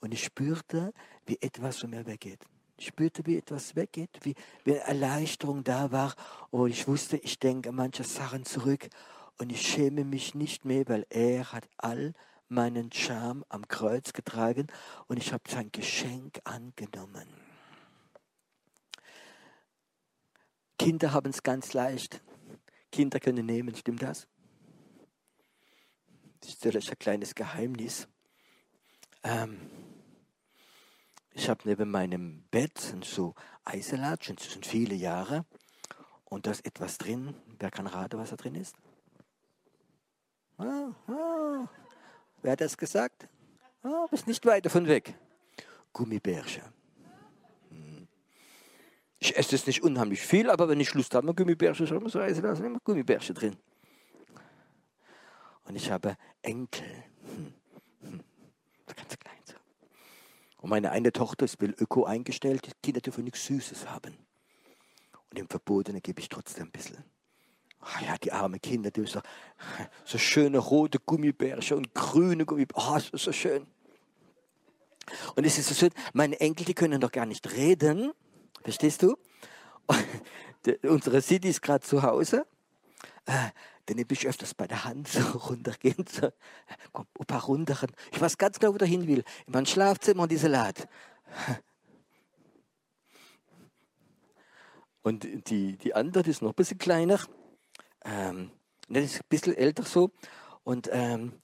Und 0.00 0.12
ich 0.12 0.24
spürte, 0.24 0.92
wie 1.26 1.38
etwas 1.40 1.78
von 1.78 1.90
mir 1.90 2.06
weggeht. 2.06 2.44
Spürte, 2.80 3.26
wie 3.26 3.36
etwas 3.36 3.76
weggeht, 3.76 4.10
wie, 4.22 4.34
wie 4.64 4.72
eine 4.72 4.80
Erleichterung 4.80 5.64
da 5.64 5.92
war. 5.92 6.14
Und 6.50 6.70
ich 6.70 6.88
wusste, 6.88 7.16
ich 7.18 7.38
denke 7.38 7.68
an 7.68 7.74
manche 7.76 8.04
Sachen 8.04 8.44
zurück 8.44 8.88
und 9.38 9.50
ich 9.50 9.62
schäme 9.62 10.04
mich 10.04 10.34
nicht 10.34 10.64
mehr, 10.64 10.88
weil 10.88 11.06
er 11.10 11.52
hat 11.52 11.68
all 11.76 12.14
meinen 12.48 12.92
Scham 12.92 13.44
am 13.48 13.68
Kreuz 13.68 14.12
getragen 14.12 14.66
und 15.06 15.18
ich 15.18 15.32
habe 15.32 15.44
sein 15.48 15.70
Geschenk 15.72 16.40
angenommen. 16.44 17.26
Kinder 20.78 21.12
haben 21.12 21.30
es 21.30 21.42
ganz 21.42 21.74
leicht. 21.74 22.22
Kinder 22.90 23.20
können 23.20 23.46
nehmen, 23.46 23.74
stimmt 23.76 24.02
das? 24.02 24.26
Das 26.40 26.50
ist 26.50 26.64
natürlich 26.64 26.90
ein 26.90 26.98
kleines 26.98 27.34
Geheimnis. 27.34 28.08
Ähm, 29.22 29.60
ich 31.40 31.48
habe 31.48 31.62
neben 31.64 31.90
meinem 31.90 32.44
Bett 32.50 32.94
so 33.02 33.34
Eiselatschen, 33.64 34.36
sind 34.36 34.66
viele 34.66 34.94
Jahre. 34.94 35.46
Und 36.26 36.46
da 36.46 36.50
ist 36.50 36.66
etwas 36.66 36.98
drin. 36.98 37.34
Wer 37.58 37.70
kann 37.70 37.86
raten, 37.86 38.18
was 38.18 38.28
da 38.28 38.36
drin 38.36 38.54
ist? 38.54 38.76
Ah, 40.58 40.90
ah. 41.08 41.66
Wer 42.42 42.52
hat 42.52 42.60
das 42.60 42.76
gesagt? 42.76 43.26
Ah, 43.82 44.06
bist 44.10 44.26
nicht 44.26 44.44
weit 44.44 44.66
davon 44.66 44.86
weg. 44.86 45.14
Gummibärchen. 45.94 46.62
Hm. 47.70 48.06
Ich 49.18 49.34
esse 49.34 49.54
es 49.54 49.66
nicht 49.66 49.82
unheimlich 49.82 50.20
viel, 50.20 50.50
aber 50.50 50.68
wenn 50.68 50.78
ich 50.78 50.92
Lust 50.92 51.14
habe, 51.14 51.34
Gummibärchen, 51.34 51.86
schau 51.86 52.00
mal 52.00 52.10
so 52.10 52.20
Eiselatschen, 52.20 52.66
immer 52.66 52.80
Gummibärchen 52.84 53.34
drin. 53.34 53.56
Und 55.64 55.74
ich 55.74 55.90
habe 55.90 56.18
Enkel. 56.42 57.04
Hm. 57.34 57.54
Hm. 58.02 58.20
Ganz 58.94 59.18
klein. 59.18 59.29
Und 60.60 60.70
meine 60.70 60.90
eine 60.90 61.12
Tochter 61.12 61.44
ist 61.44 61.60
will 61.60 61.74
öko 61.78 62.04
eingestellt, 62.04 62.66
die 62.66 62.72
Kinder 62.82 63.00
dürfen 63.00 63.24
nichts 63.24 63.46
Süßes 63.46 63.88
haben. 63.88 64.16
Und 65.30 65.38
dem 65.38 65.48
Verbotenen 65.48 66.02
gebe 66.02 66.20
ich 66.20 66.28
trotzdem 66.28 66.66
ein 66.66 66.70
bisschen. 66.70 67.02
Ach 67.80 68.02
ja, 68.02 68.16
die 68.18 68.30
armen 68.30 68.60
Kinder, 68.60 68.90
die 68.90 69.06
so, 69.06 69.20
so 70.04 70.18
schöne 70.18 70.58
rote 70.58 70.98
Gummibärchen 70.98 71.78
und 71.78 71.94
grüne 71.94 72.44
Gummibärchen. 72.44 72.90
Oh, 72.90 72.94
das 72.94 73.08
ist 73.08 73.24
so 73.24 73.32
schön. 73.32 73.66
Und 75.34 75.44
es 75.44 75.58
ist 75.58 75.68
so 75.68 75.74
schön, 75.74 75.90
meine 76.12 76.38
Enkel, 76.40 76.66
die 76.66 76.74
können 76.74 77.00
doch 77.00 77.10
gar 77.10 77.26
nicht 77.26 77.50
reden. 77.52 78.12
Verstehst 78.62 79.02
du? 79.02 79.16
unsere 80.82 81.22
City 81.22 81.48
ist 81.48 81.62
gerade 81.62 81.84
zu 81.84 82.02
Hause. 82.02 82.46
Dann 83.90 83.96
nehme 83.96 84.12
ich 84.12 84.24
öfters 84.28 84.54
bei 84.54 84.68
der 84.68 84.84
Hand 84.84 85.08
so 85.08 85.20
runtergehen. 85.20 86.04
So, 86.06 86.30
komm, 86.92 87.08
Opa 87.18 87.38
runter. 87.38 87.88
Ich 88.12 88.20
weiß 88.20 88.38
ganz 88.38 88.60
genau, 88.60 88.72
wo 88.72 88.78
der 88.78 88.86
hin 88.86 89.08
will. 89.08 89.24
In 89.48 89.52
mein 89.52 89.66
Schlafzimmer 89.66 90.22
und 90.22 90.30
die 90.30 90.36
Salat. 90.36 90.86
Und 95.02 95.26
die, 95.50 95.76
die 95.76 95.92
andere, 95.92 96.22
die 96.22 96.30
ist 96.30 96.40
noch 96.40 96.50
ein 96.50 96.54
bisschen 96.54 96.78
kleiner. 96.78 97.18
Ähm, 98.04 98.52
die 98.88 99.00
ist 99.00 99.16
ein 99.16 99.28
bisschen 99.28 99.56
älter 99.56 99.82
so. 99.82 100.12
Und 100.62 100.88
ähm, 100.92 101.42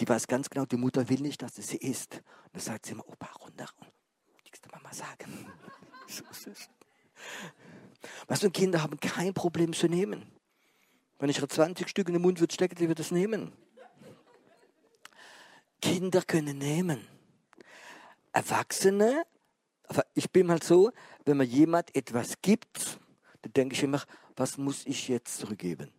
die 0.00 0.08
weiß 0.08 0.26
ganz 0.26 0.50
genau, 0.50 0.66
die 0.66 0.76
Mutter 0.76 1.08
will 1.08 1.20
nicht, 1.20 1.42
dass 1.42 1.54
sie 1.54 1.62
sie 1.62 1.76
isst. 1.76 2.16
Und 2.46 2.54
dann 2.54 2.62
sagt 2.62 2.86
sie 2.86 2.92
immer, 2.94 3.08
Opa, 3.08 3.28
runter. 3.40 3.68
Nichts 4.42 4.60
der 4.62 4.72
Mama 4.72 4.92
sagen. 4.92 5.46
so 6.08 6.24
süß. 6.32 6.70
Weißt 8.26 8.42
du, 8.42 8.50
Kinder 8.50 8.82
haben 8.82 8.98
kein 8.98 9.32
Problem 9.32 9.72
zu 9.72 9.86
nehmen. 9.86 10.34
Wenn 11.18 11.30
ich 11.30 11.40
20 11.40 11.88
Stück 11.88 12.08
in 12.08 12.14
den 12.14 12.22
Mund 12.22 12.40
würde 12.40 12.52
stecken, 12.52 12.76
die 12.76 12.88
wird 12.88 13.00
es 13.00 13.10
nehmen. 13.10 13.52
Kinder 15.80 16.22
können 16.22 16.58
nehmen. 16.58 17.06
Erwachsene, 18.32 19.24
aber 19.86 20.04
ich 20.14 20.30
bin 20.30 20.46
mal 20.46 20.62
so, 20.62 20.90
wenn 21.24 21.36
mir 21.36 21.44
jemand 21.44 21.94
etwas 21.94 22.40
gibt, 22.40 22.98
dann 23.42 23.52
denke 23.52 23.74
ich 23.74 23.82
immer, 23.82 24.02
was 24.36 24.58
muss 24.58 24.86
ich 24.86 25.08
jetzt 25.08 25.38
zurückgeben? 25.38 25.92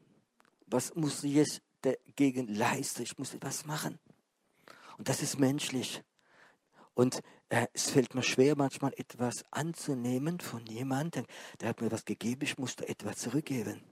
Was 0.67 0.95
muss 0.95 1.23
ich 1.23 1.33
jetzt 1.33 1.61
dagegen 1.81 2.47
leisten? 2.53 3.03
Ich 3.03 3.17
muss 3.17 3.33
etwas 3.33 3.65
machen. 3.65 3.99
Und 4.97 5.07
das 5.07 5.21
ist 5.21 5.39
menschlich. 5.39 6.03
Und 6.93 7.21
äh, 7.49 7.67
es 7.73 7.91
fällt 7.91 8.15
mir 8.15 8.23
schwer, 8.23 8.55
manchmal 8.55 8.93
etwas 8.97 9.43
anzunehmen 9.51 10.39
von 10.39 10.65
jemandem, 10.65 11.25
der 11.59 11.69
hat 11.69 11.81
mir 11.81 11.91
was 11.91 12.05
gegeben, 12.05 12.41
ich 12.43 12.57
musste 12.57 12.87
etwas 12.87 13.17
zurückgeben. 13.17 13.83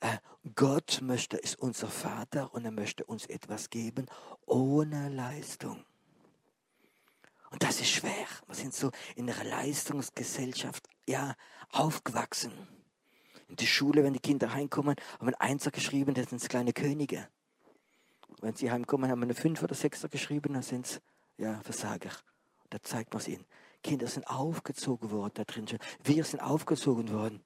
Äh, 0.00 0.18
Gott 0.54 1.00
möchte, 1.02 1.36
ist 1.36 1.58
unser 1.58 1.88
Vater 1.88 2.52
und 2.54 2.64
er 2.64 2.70
möchte 2.70 3.04
uns 3.04 3.26
etwas 3.26 3.70
geben 3.70 4.06
ohne 4.44 5.08
Leistung. 5.08 5.84
Und 7.50 7.62
das 7.62 7.80
ist 7.80 7.90
schwer. 7.90 8.26
Wir 8.46 8.54
sind 8.54 8.74
so 8.74 8.90
in 9.14 9.30
einer 9.30 9.44
Leistungsgesellschaft 9.44 10.88
ja, 11.08 11.34
aufgewachsen. 11.70 12.52
In 13.48 13.56
der 13.56 13.66
Schule, 13.66 14.02
wenn 14.02 14.12
die 14.12 14.20
Kinder 14.20 14.52
heimkommen, 14.52 14.96
haben 15.18 15.26
wir 15.26 15.40
Einser 15.40 15.70
geschrieben, 15.70 16.14
das 16.14 16.30
sind 16.30 16.48
kleine 16.48 16.72
Könige. 16.72 17.28
Wenn 18.40 18.54
sie 18.54 18.70
heimkommen, 18.70 19.10
haben 19.10 19.20
wir 19.20 19.24
eine 19.24 19.34
Fünf 19.34 19.62
oder 19.62 19.74
Sechser 19.74 20.08
geschrieben, 20.08 20.52
dann 20.52 20.62
sind 20.62 20.86
es 20.86 21.00
ja, 21.38 21.60
Versager. 21.62 22.10
Da 22.70 22.82
zeigt 22.82 23.12
man 23.14 23.20
es 23.20 23.28
ihnen. 23.28 23.46
Kinder 23.82 24.08
sind 24.08 24.26
aufgezogen 24.26 25.10
worden 25.10 25.32
da 25.34 25.44
drin. 25.44 25.66
Wir 26.02 26.24
sind 26.24 26.40
aufgezogen 26.40 27.10
worden. 27.12 27.42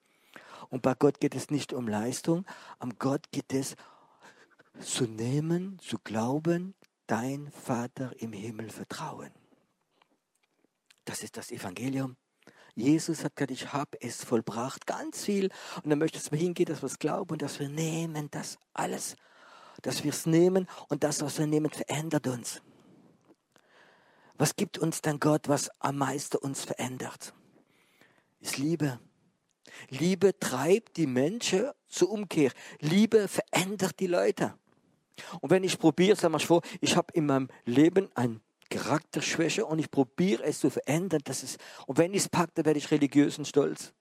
Und 0.70 0.82
bei 0.82 0.94
Gott 0.94 1.20
geht 1.20 1.34
es 1.34 1.50
nicht 1.50 1.72
um 1.72 1.88
Leistung, 1.88 2.46
am 2.78 2.98
Gott 2.98 3.30
geht 3.32 3.52
es 3.52 3.76
zu 4.80 5.04
nehmen, 5.04 5.78
zu 5.80 5.98
glauben, 5.98 6.74
dein 7.06 7.50
Vater 7.50 8.12
im 8.20 8.32
Himmel 8.32 8.70
vertrauen. 8.70 9.30
Das 11.04 11.22
ist 11.22 11.36
das 11.36 11.50
Evangelium. 11.50 12.16
Jesus 12.76 13.24
hat 13.24 13.34
gesagt, 13.34 13.50
ich 13.50 13.72
habe 13.72 14.00
es 14.00 14.22
vollbracht, 14.22 14.86
ganz 14.86 15.24
viel. 15.24 15.50
Und 15.82 15.90
er 15.90 15.96
möchte, 15.96 16.18
dass 16.18 16.30
wir 16.30 16.38
hingehen, 16.38 16.66
dass 16.66 16.82
wir 16.82 16.86
es 16.86 16.98
glauben 16.98 17.32
und 17.32 17.42
dass 17.42 17.58
wir 17.58 17.68
nehmen 17.68 18.30
das 18.30 18.58
alles. 18.72 19.16
Dass 19.82 20.04
wir 20.04 20.10
es 20.10 20.24
nehmen 20.24 20.68
und 20.88 21.02
das, 21.02 21.20
was 21.20 21.38
wir 21.38 21.48
nehmen, 21.48 21.70
verändert 21.70 22.28
uns. 22.28 22.62
Was 24.38 24.54
gibt 24.54 24.78
uns 24.78 25.02
dann 25.02 25.18
Gott, 25.18 25.48
was 25.48 25.68
am 25.80 25.98
meisten 25.98 26.36
uns 26.36 26.64
verändert? 26.64 27.34
Ist 28.40 28.56
Liebe. 28.56 29.00
Liebe 29.88 30.38
treibt 30.38 30.96
die 30.96 31.06
Menschen 31.06 31.70
zur 31.88 32.10
Umkehr. 32.10 32.52
Liebe 32.80 33.28
verändert 33.28 33.98
die 34.00 34.06
Leute. 34.06 34.54
Und 35.40 35.50
wenn 35.50 35.64
ich 35.64 35.78
probiere, 35.78 36.16
sag 36.16 36.30
mal 36.30 36.38
vor, 36.38 36.62
ich 36.80 36.96
habe 36.96 37.12
in 37.12 37.26
meinem 37.26 37.48
Leben 37.64 38.08
ein 38.14 38.40
Charakterschwäche 38.70 39.66
und 39.66 39.78
ich 39.78 39.90
probiere 39.90 40.44
es 40.44 40.60
zu 40.60 40.70
verändern, 40.70 41.20
das 41.24 41.42
ist, 41.42 41.58
und 41.86 41.98
wenn 41.98 42.14
ich 42.14 42.22
es 42.22 42.28
packe, 42.28 42.52
dann 42.54 42.66
werde 42.66 42.78
ich 42.78 42.90
religiös 42.90 43.36
und 43.36 43.46
stolz. 43.46 43.92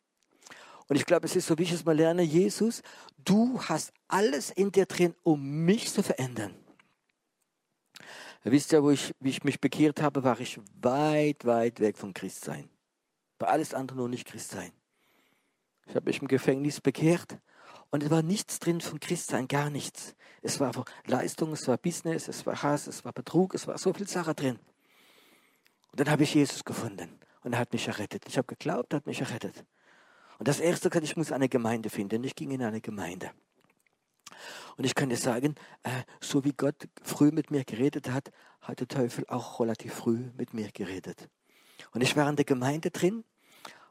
Und 0.88 0.96
ich 0.96 1.06
glaube, 1.06 1.26
es 1.26 1.36
ist 1.36 1.48
so 1.48 1.58
wichtig, 1.58 1.78
dass 1.78 1.86
man 1.86 1.98
lerne, 1.98 2.24
Jesus, 2.24 2.82
du 3.18 3.62
hast 3.62 3.94
alles 4.08 4.50
in 4.50 4.72
dir 4.72 4.86
drin, 4.86 5.16
um 5.24 5.66
mich 5.66 5.92
zu 5.92 6.02
verändern. 6.02 6.56
Ihr 8.46 8.52
wisst 8.52 8.72
ja, 8.72 8.82
wo 8.82 8.90
ich, 8.90 9.14
wie 9.20 9.30
ich 9.30 9.44
mich 9.44 9.60
bekehrt 9.60 10.02
habe, 10.02 10.24
war 10.24 10.40
ich 10.40 10.60
weit, 10.82 11.46
weit 11.46 11.80
weg 11.80 11.98
vom 11.98 12.14
Christsein. 12.14 12.70
War 13.38 13.50
alles 13.50 13.74
andere 13.74 13.98
nur 13.98 14.10
nicht 14.10 14.28
Christsein. 14.28 14.72
Ich 15.90 15.96
habe 15.96 16.06
mich 16.06 16.22
im 16.22 16.28
Gefängnis 16.28 16.82
bekehrt 16.82 17.40
und 17.90 18.04
es 18.04 18.12
war 18.12 18.22
nichts 18.22 18.60
drin 18.60 18.80
von 18.80 19.00
Christsein, 19.00 19.48
gar 19.48 19.72
nichts. 19.72 20.16
Es 20.44 20.60
war 20.60 20.72
Leistung, 21.08 21.52
es 21.54 21.68
war 21.68 21.78
Business, 21.78 22.28
es 22.28 22.46
war 22.46 22.62
Hass, 22.62 22.86
es 22.86 23.04
war 23.04 23.12
Betrug, 23.12 23.56
es 23.56 23.66
war 23.66 23.76
so 23.80 23.92
viel 23.92 24.08
Sache 24.08 24.36
drin. 24.36 24.60
Und 25.92 26.00
dann 26.00 26.12
habe 26.12 26.22
ich 26.22 26.36
Jesus 26.36 26.64
gefunden 26.64 27.20
und 27.42 27.54
er 27.54 27.60
hat 27.60 27.74
mich 27.74 27.88
errettet. 27.88 28.24
Ich 28.28 28.38
habe 28.38 28.46
geglaubt, 28.46 28.94
er 28.94 28.98
hat 28.98 29.08
mich 29.08 29.20
errettet. 29.20 29.66
Und 30.38 30.48
das 30.48 30.60
erste, 30.60 30.92
ich 31.02 31.18
muss 31.18 31.32
eine 31.32 31.50
Gemeinde 31.50 31.90
finden. 31.90 32.24
Ich 32.24 32.36
ging 32.36 32.52
in 32.52 32.62
eine 32.62 32.82
Gemeinde. 32.82 33.32
Und 34.78 34.86
ich 34.86 34.94
kann 34.94 35.10
dir 35.10 35.18
sagen, 35.18 35.56
äh, 35.82 36.04
so 36.22 36.46
wie 36.46 36.54
Gott 36.54 36.88
früh 37.02 37.32
mit 37.32 37.50
mir 37.50 37.66
geredet 37.66 38.12
hat, 38.12 38.32
hat 38.62 38.80
der 38.80 38.88
Teufel 38.88 39.26
auch 39.28 39.60
relativ 39.60 39.96
früh 39.96 40.30
mit 40.38 40.54
mir 40.54 40.70
geredet. 40.72 41.28
Und 41.92 42.02
ich 42.02 42.16
war 42.16 42.30
in 42.30 42.36
der 42.36 42.46
Gemeinde 42.46 42.92
drin 42.92 43.24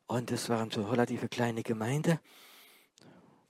und 0.08 0.32
es 0.32 0.48
war 0.48 0.66
so 0.70 0.80
eine 0.80 0.90
relativ 0.90 1.28
kleine 1.30 1.62
Gemeinde, 1.62 2.18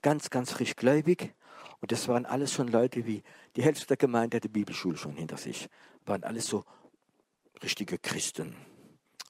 ganz, 0.01 0.29
ganz 0.29 0.51
frisch 0.51 0.75
gläubig. 0.75 1.33
Und 1.81 1.91
das 1.93 2.07
waren 2.09 2.25
alles 2.25 2.53
schon 2.53 2.67
Leute 2.67 3.05
wie, 3.05 3.23
die 3.55 3.63
Hälfte 3.63 3.87
der 3.87 3.97
Gemeinde 3.97 4.37
hatte 4.37 4.49
die 4.49 4.59
Bibelschule 4.59 4.97
schon 4.97 5.15
hinter 5.15 5.37
sich. 5.37 5.69
Waren 6.05 6.23
alles 6.23 6.47
so 6.47 6.65
richtige 7.63 7.97
Christen. 7.97 8.55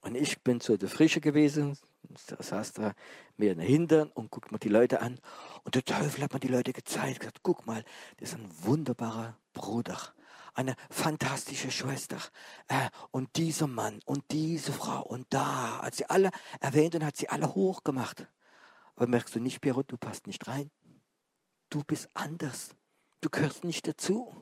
Und 0.02 0.16
ich 0.16 0.42
bin 0.42 0.60
so 0.60 0.76
der 0.76 0.90
Frische 0.90 1.22
gewesen, 1.22 1.78
saß 2.40 2.74
da 2.74 2.94
mir 3.38 3.54
dahinter 3.54 4.10
und 4.16 4.32
guckt 4.32 4.52
mal 4.52 4.58
die 4.58 4.70
Leute 4.70 5.02
an. 5.02 5.20
Und 5.64 5.76
der 5.76 5.86
Teufel 5.86 6.24
hat 6.24 6.34
mir 6.34 6.40
die 6.40 6.48
Leute 6.48 6.74
gezeigt, 6.74 7.20
gesagt, 7.20 7.42
guck 7.44 7.68
mal, 7.68 7.84
das 8.18 8.30
ist 8.30 8.40
ein 8.40 8.50
wunderbarer 8.64 9.38
Bruder, 9.54 10.00
eine 10.60 10.76
fantastische 10.90 11.72
Schwester. 11.72 12.18
Äh, 12.68 12.90
und 13.12 13.38
dieser 13.38 13.68
Mann 13.68 14.02
und 14.06 14.26
diese 14.32 14.74
Frau 14.74 15.02
und 15.04 15.26
da, 15.30 15.82
hat 15.82 15.96
sie 15.96 16.06
alle 16.10 16.32
erwähnt 16.60 16.96
und 16.96 17.06
hat 17.06 17.16
sie 17.16 17.30
alle 17.30 17.56
hochgemacht. 17.56 18.28
Aber 18.96 19.08
merkst 19.08 19.36
du 19.36 19.40
nicht, 19.40 19.62
Piero, 19.62 19.84
du 19.84 19.96
passt 19.96 20.28
nicht 20.28 20.48
rein. 20.48 20.70
Du 21.70 21.84
bist 21.86 22.10
anders. 22.14 22.76
Du 23.22 23.30
gehörst 23.30 23.64
nicht 23.64 23.88
dazu. 23.88 24.36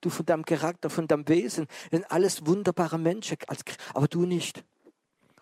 Du 0.00 0.08
von 0.08 0.24
deinem 0.24 0.44
Charakter, 0.44 0.88
von 0.88 1.08
deinem 1.08 1.26
Wesen, 1.28 1.66
sind 1.90 2.10
alles 2.10 2.46
wunderbare 2.46 2.98
Menschen, 2.98 3.36
aber 3.92 4.06
du 4.06 4.26
nicht. 4.26 4.64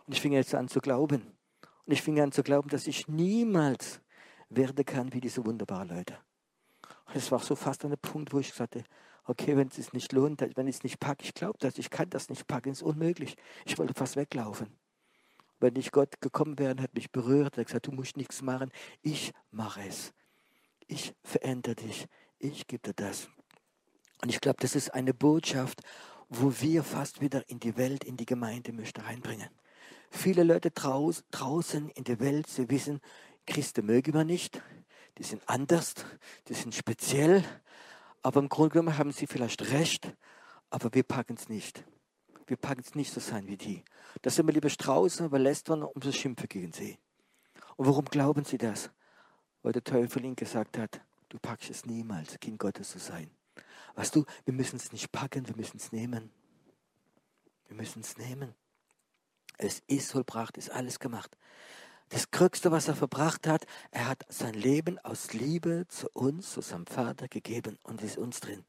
Und 0.07 0.15
ich 0.15 0.23
fing 0.23 0.33
jetzt 0.33 0.55
an 0.55 0.69
zu 0.69 0.81
glauben. 0.81 1.37
Und 1.85 1.93
ich 1.93 2.01
fing 2.01 2.19
an 2.19 2.33
zu 2.33 2.43
glauben, 2.43 2.71
dass 2.71 2.87
ich 2.87 3.09
niemals 3.09 4.01
werden 4.49 4.85
kann 4.87 5.13
wie 5.13 5.21
diese 5.21 5.45
wunderbaren 5.45 5.89
Leute. 5.89 6.19
Und 7.05 7.17
es 7.17 7.31
war 7.31 7.41
so 7.41 7.55
fast 7.55 7.85
an 7.85 7.91
der 7.91 7.99
Punkt, 7.99 8.33
wo 8.33 8.39
ich 8.39 8.53
sagte, 8.53 8.85
okay, 9.29 9.57
wenn 9.57 9.69
es 9.69 9.93
nicht 9.93 10.13
lohnt, 10.13 10.41
wenn 10.57 10.67
ich 10.67 10.77
es 10.77 10.83
nicht 10.83 10.99
packe, 10.99 11.23
ich 11.23 11.35
glaube 11.35 11.59
das, 11.61 11.79
ich 11.79 11.91
kann 11.91 12.09
das 12.11 12.31
nicht 12.31 12.47
packen, 12.47 12.71
ist 12.71 12.83
unmöglich. 12.83 13.37
Ich 13.67 13.79
wollte 13.79 13.95
fast 13.95 14.17
weglaufen. 14.17 14.69
Wenn 15.61 15.75
nicht 15.75 15.93
Gott 15.93 16.21
gekommen 16.21 16.59
wäre 16.59 16.73
und 16.73 16.81
hat 16.81 16.95
mich 16.95 17.13
berührt, 17.13 17.59
hat 17.59 17.67
gesagt, 17.67 17.87
du 17.87 17.93
musst 17.93 18.17
nichts 18.17 18.43
machen, 18.43 18.73
ich 19.03 19.33
mache 19.51 19.83
es. 19.87 20.15
Ich 20.87 21.15
verändere 21.23 21.75
dich, 21.75 22.07
ich 22.39 22.67
gebe 22.67 22.89
dir 22.89 22.95
das. 22.95 23.29
Und 24.23 24.31
ich 24.31 24.41
glaube, 24.41 24.59
das 24.61 24.75
ist 24.75 24.95
eine 24.95 25.13
Botschaft, 25.13 25.83
wo 26.31 26.53
wir 26.61 26.83
fast 26.83 27.21
wieder 27.21 27.49
in 27.51 27.61
die 27.61 27.77
Welt, 27.77 28.05
in 28.05 28.17
die 28.17 28.27
Gemeinde 28.27 28.73
möchten 28.73 29.03
reinbringen. 29.03 29.51
Viele 30.11 30.43
Leute 30.43 30.71
draußen 30.71 31.91
in 31.91 32.05
der 32.05 32.19
Welt, 32.21 32.47
sie 32.47 32.71
wissen, 32.71 33.01
Christen 33.47 33.85
mögen 33.85 34.15
wir 34.15 34.25
nicht, 34.25 34.63
die 35.19 35.23
sind 35.23 35.43
anders, 35.47 35.95
die 36.49 36.55
sind 36.55 36.75
speziell, 36.75 37.45
aber 38.23 38.41
im 38.41 38.49
Grunde 38.49 38.71
genommen 38.75 38.99
haben 38.99 39.13
sie 39.13 39.27
vielleicht 39.27 39.71
recht, 39.71 40.15
aber 40.71 40.93
wir 40.93 41.03
packen 41.03 41.37
es 41.37 41.49
nicht. 41.49 41.85
Wir 42.47 42.57
packen 42.57 42.81
es 42.81 42.95
nicht 42.95 43.13
so 43.13 43.21
sein 43.21 43.47
wie 43.47 43.57
die. 43.57 43.85
Das 44.23 44.37
sind 44.37 44.47
wir 44.47 44.55
lieber 44.55 44.71
Straußen, 44.71 45.27
aber 45.27 45.39
lästern, 45.39 45.83
um 45.83 46.01
zu 46.01 46.13
schimpfen 46.13 46.49
gegen 46.49 46.73
sie. 46.73 46.99
Und 47.77 47.87
warum 47.87 48.07
glauben 48.07 48.45
sie 48.45 48.59
das? 48.59 48.91
Weil 49.63 49.73
der 49.73 49.85
Teufel 49.85 50.25
ihnen 50.25 50.37
gesagt 50.37 50.79
hat, 50.79 51.01
du 51.29 51.39
packst 51.39 51.71
es 51.71 51.85
niemals, 51.85 52.39
Kind 52.41 52.59
Gottes 52.59 52.91
zu 52.91 52.99
sein. 52.99 53.31
Weißt 53.95 54.15
du, 54.15 54.25
wir 54.45 54.55
müssen 54.55 54.77
es 54.77 54.93
nicht 54.93 55.13
packen, 55.13 55.47
wir 55.47 55.57
müssen 55.57 55.77
es 55.77 55.93
nehmen. 55.93 56.31
Wir 57.67 57.77
müssen 57.77 58.01
es 58.01 58.17
nehmen. 58.17 58.55
Es 59.59 59.83
ist 59.87 60.13
vollbracht, 60.13 60.57
ist 60.57 60.71
alles 60.71 60.99
gemacht. 61.01 61.37
Das 62.11 62.31
Größte, 62.31 62.71
was 62.71 62.89
er 62.89 62.95
verbracht 62.95 63.47
hat, 63.47 63.67
er 63.91 64.09
hat 64.09 64.25
sein 64.29 64.55
Leben 64.55 64.99
aus 65.01 65.35
Liebe 65.35 65.87
zu 65.89 66.09
uns, 66.11 66.53
zu 66.53 66.63
seinem 66.63 66.87
Vater 66.87 67.29
gegeben 67.29 67.79
und 67.83 68.03
ist 68.03 68.17
uns 68.17 68.41
drin. 68.41 68.65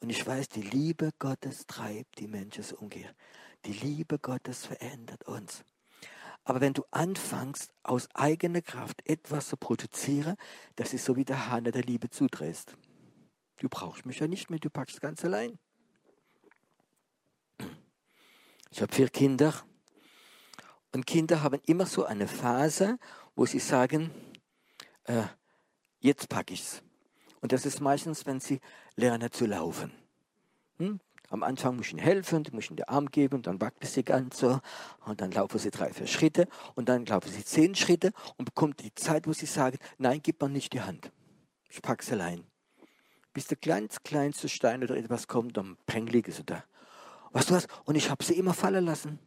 Und 0.00 0.10
ich 0.10 0.26
weiß, 0.26 0.48
die 0.48 0.62
Liebe 0.62 1.10
Gottes 1.18 1.66
treibt 1.66 2.18
die 2.18 2.28
Menschen 2.28 2.62
so 2.62 2.76
umgehen. 2.76 3.10
Die 3.64 3.72
Liebe 3.72 4.18
Gottes 4.18 4.66
verändert 4.66 5.24
uns. 5.24 5.64
Aber 6.44 6.60
wenn 6.60 6.72
du 6.72 6.84
anfängst, 6.90 7.72
aus 7.82 8.08
eigener 8.14 8.62
Kraft 8.62 9.02
etwas 9.06 9.48
zu 9.48 9.56
produzieren, 9.56 10.36
das 10.76 10.94
ist 10.94 11.04
so 11.04 11.16
wie 11.16 11.24
der 11.24 11.50
Hahn, 11.50 11.64
der 11.64 11.82
Liebe 11.82 12.10
zudrehst. 12.10 12.76
Du 13.58 13.68
brauchst 13.68 14.06
mich 14.06 14.20
ja 14.20 14.28
nicht 14.28 14.50
mehr, 14.50 14.60
du 14.60 14.70
packst 14.70 15.00
ganz 15.00 15.24
allein. 15.24 15.58
Ich 18.70 18.80
habe 18.80 18.94
vier 18.94 19.08
Kinder 19.08 19.52
und 20.92 21.06
Kinder 21.06 21.42
haben 21.42 21.60
immer 21.66 21.86
so 21.86 22.04
eine 22.04 22.28
Phase, 22.28 22.98
wo 23.36 23.46
sie 23.46 23.58
sagen, 23.58 24.10
äh, 25.04 25.24
jetzt 26.00 26.28
packe 26.28 26.54
ich's. 26.54 26.82
Und 27.40 27.52
das 27.52 27.66
ist 27.66 27.80
meistens, 27.80 28.26
wenn 28.26 28.40
sie 28.40 28.60
lernen 28.96 29.30
zu 29.30 29.46
laufen. 29.46 29.92
Hm? 30.78 31.00
Am 31.30 31.42
Anfang 31.42 31.76
muss 31.76 31.86
ich 31.86 31.92
ihnen 31.92 32.02
helfen, 32.02 32.44
muss 32.52 32.64
ich 32.64 32.70
ihnen 32.70 32.78
den 32.78 32.88
Arm 32.88 33.10
geben, 33.10 33.42
dann 33.42 33.60
wackt 33.60 33.84
sie 33.84 34.02
ganz 34.02 34.38
so 34.38 34.60
und 35.04 35.20
dann 35.20 35.30
laufen 35.30 35.58
sie 35.58 35.70
drei, 35.70 35.92
vier 35.92 36.06
Schritte 36.06 36.48
und 36.74 36.88
dann 36.88 37.04
laufen 37.04 37.30
sie 37.30 37.44
zehn 37.44 37.74
Schritte 37.74 38.12
und 38.38 38.46
bekommt 38.46 38.82
die 38.82 38.94
Zeit, 38.94 39.26
wo 39.26 39.34
sie 39.34 39.46
sagen, 39.46 39.76
nein, 39.98 40.20
gib 40.22 40.40
mir 40.40 40.48
nicht 40.48 40.72
die 40.72 40.80
Hand. 40.80 41.12
Ich 41.68 41.82
pack's 41.82 42.10
allein. 42.10 42.44
Bis 43.34 43.46
der 43.46 43.58
kleinste, 43.58 44.00
kleinste 44.02 44.48
Stein 44.48 44.82
oder 44.82 44.96
etwas 44.96 45.28
kommt, 45.28 45.58
dann 45.58 45.76
peng 45.86 46.06
liege 46.06 46.32
sie 46.32 46.44
da. 46.44 46.64
Weißt 47.32 47.50
du 47.50 47.54
was? 47.54 47.66
Und 47.84 47.94
ich 47.96 48.08
habe 48.08 48.24
sie 48.24 48.38
immer 48.38 48.54
fallen 48.54 48.86
lassen. 48.86 49.18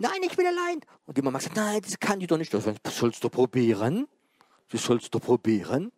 Nein, 0.00 0.22
ich 0.22 0.38
will 0.38 0.46
allein. 0.46 0.80
Und 1.04 1.18
die 1.18 1.20
Mama 1.20 1.38
sagt, 1.40 1.56
nein, 1.56 1.82
das 1.82 2.00
kann 2.00 2.22
ich 2.22 2.26
doch 2.26 2.38
nicht. 2.38 2.54
Das 2.54 2.64
sollst 2.96 3.22
du 3.22 3.28
probieren. 3.28 4.08
Das 4.70 4.82
sollst 4.82 5.14
du 5.14 5.20
probieren. 5.20 5.92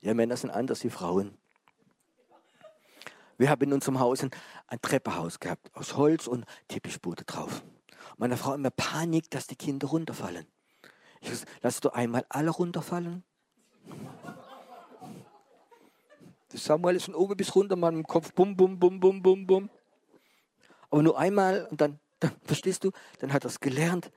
Ja, 0.00 0.12
Männer 0.12 0.36
sind 0.36 0.50
anders 0.50 0.82
wie 0.82 0.90
Frauen. 0.90 1.38
Wir 3.38 3.48
haben 3.48 3.62
in 3.62 3.72
unserem 3.72 4.00
Haus 4.00 4.24
ein, 4.24 4.30
ein 4.66 4.82
Treppenhaus 4.82 5.38
gehabt, 5.38 5.70
aus 5.74 5.96
Holz 5.96 6.26
und 6.26 6.44
Teppichboote 6.66 7.24
drauf. 7.24 7.62
Meine 8.16 8.36
Frau 8.36 8.54
immer 8.54 8.70
Panik, 8.70 9.30
dass 9.30 9.46
die 9.46 9.54
Kinder 9.54 9.86
runterfallen. 9.86 10.46
Ich 11.20 11.30
sage, 11.30 11.48
lass 11.60 11.78
du 11.78 11.90
einmal 11.90 12.26
alle 12.28 12.50
runterfallen. 12.50 13.22
Das 16.48 16.64
Samuel 16.64 16.96
ist 16.96 17.04
von 17.04 17.14
oben 17.14 17.36
bis 17.36 17.54
runter, 17.54 17.76
mal 17.76 17.92
im 17.92 18.04
Kopf, 18.04 18.32
bum, 18.32 18.56
bum, 18.56 18.80
bum, 18.80 18.98
bum, 18.98 19.22
bum, 19.22 19.46
bum. 19.46 19.70
Aber 20.90 21.02
nur 21.04 21.16
einmal 21.16 21.68
und 21.70 21.80
dann 21.80 22.00
dann, 22.22 22.32
verstehst 22.44 22.84
du? 22.84 22.90
Dann 23.18 23.32
hat 23.32 23.44
er 23.44 23.48
es 23.48 23.60
gelernt. 23.60 24.10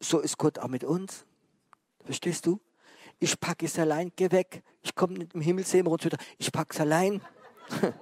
So 0.00 0.20
ist 0.20 0.38
Gott 0.38 0.58
auch 0.58 0.68
mit 0.68 0.84
uns. 0.84 1.24
Verstehst 2.04 2.46
du? 2.46 2.60
Ich 3.18 3.38
packe 3.38 3.66
es 3.66 3.78
allein, 3.78 4.12
geh 4.16 4.30
weg. 4.30 4.62
Ich 4.82 4.94
komme 4.94 5.28
Himmel 5.34 5.64
sehen 5.64 5.86
und 5.86 6.04
weiter. 6.04 6.16
Ich 6.38 6.50
packe 6.50 6.74
es 6.74 6.80
allein. 6.80 7.20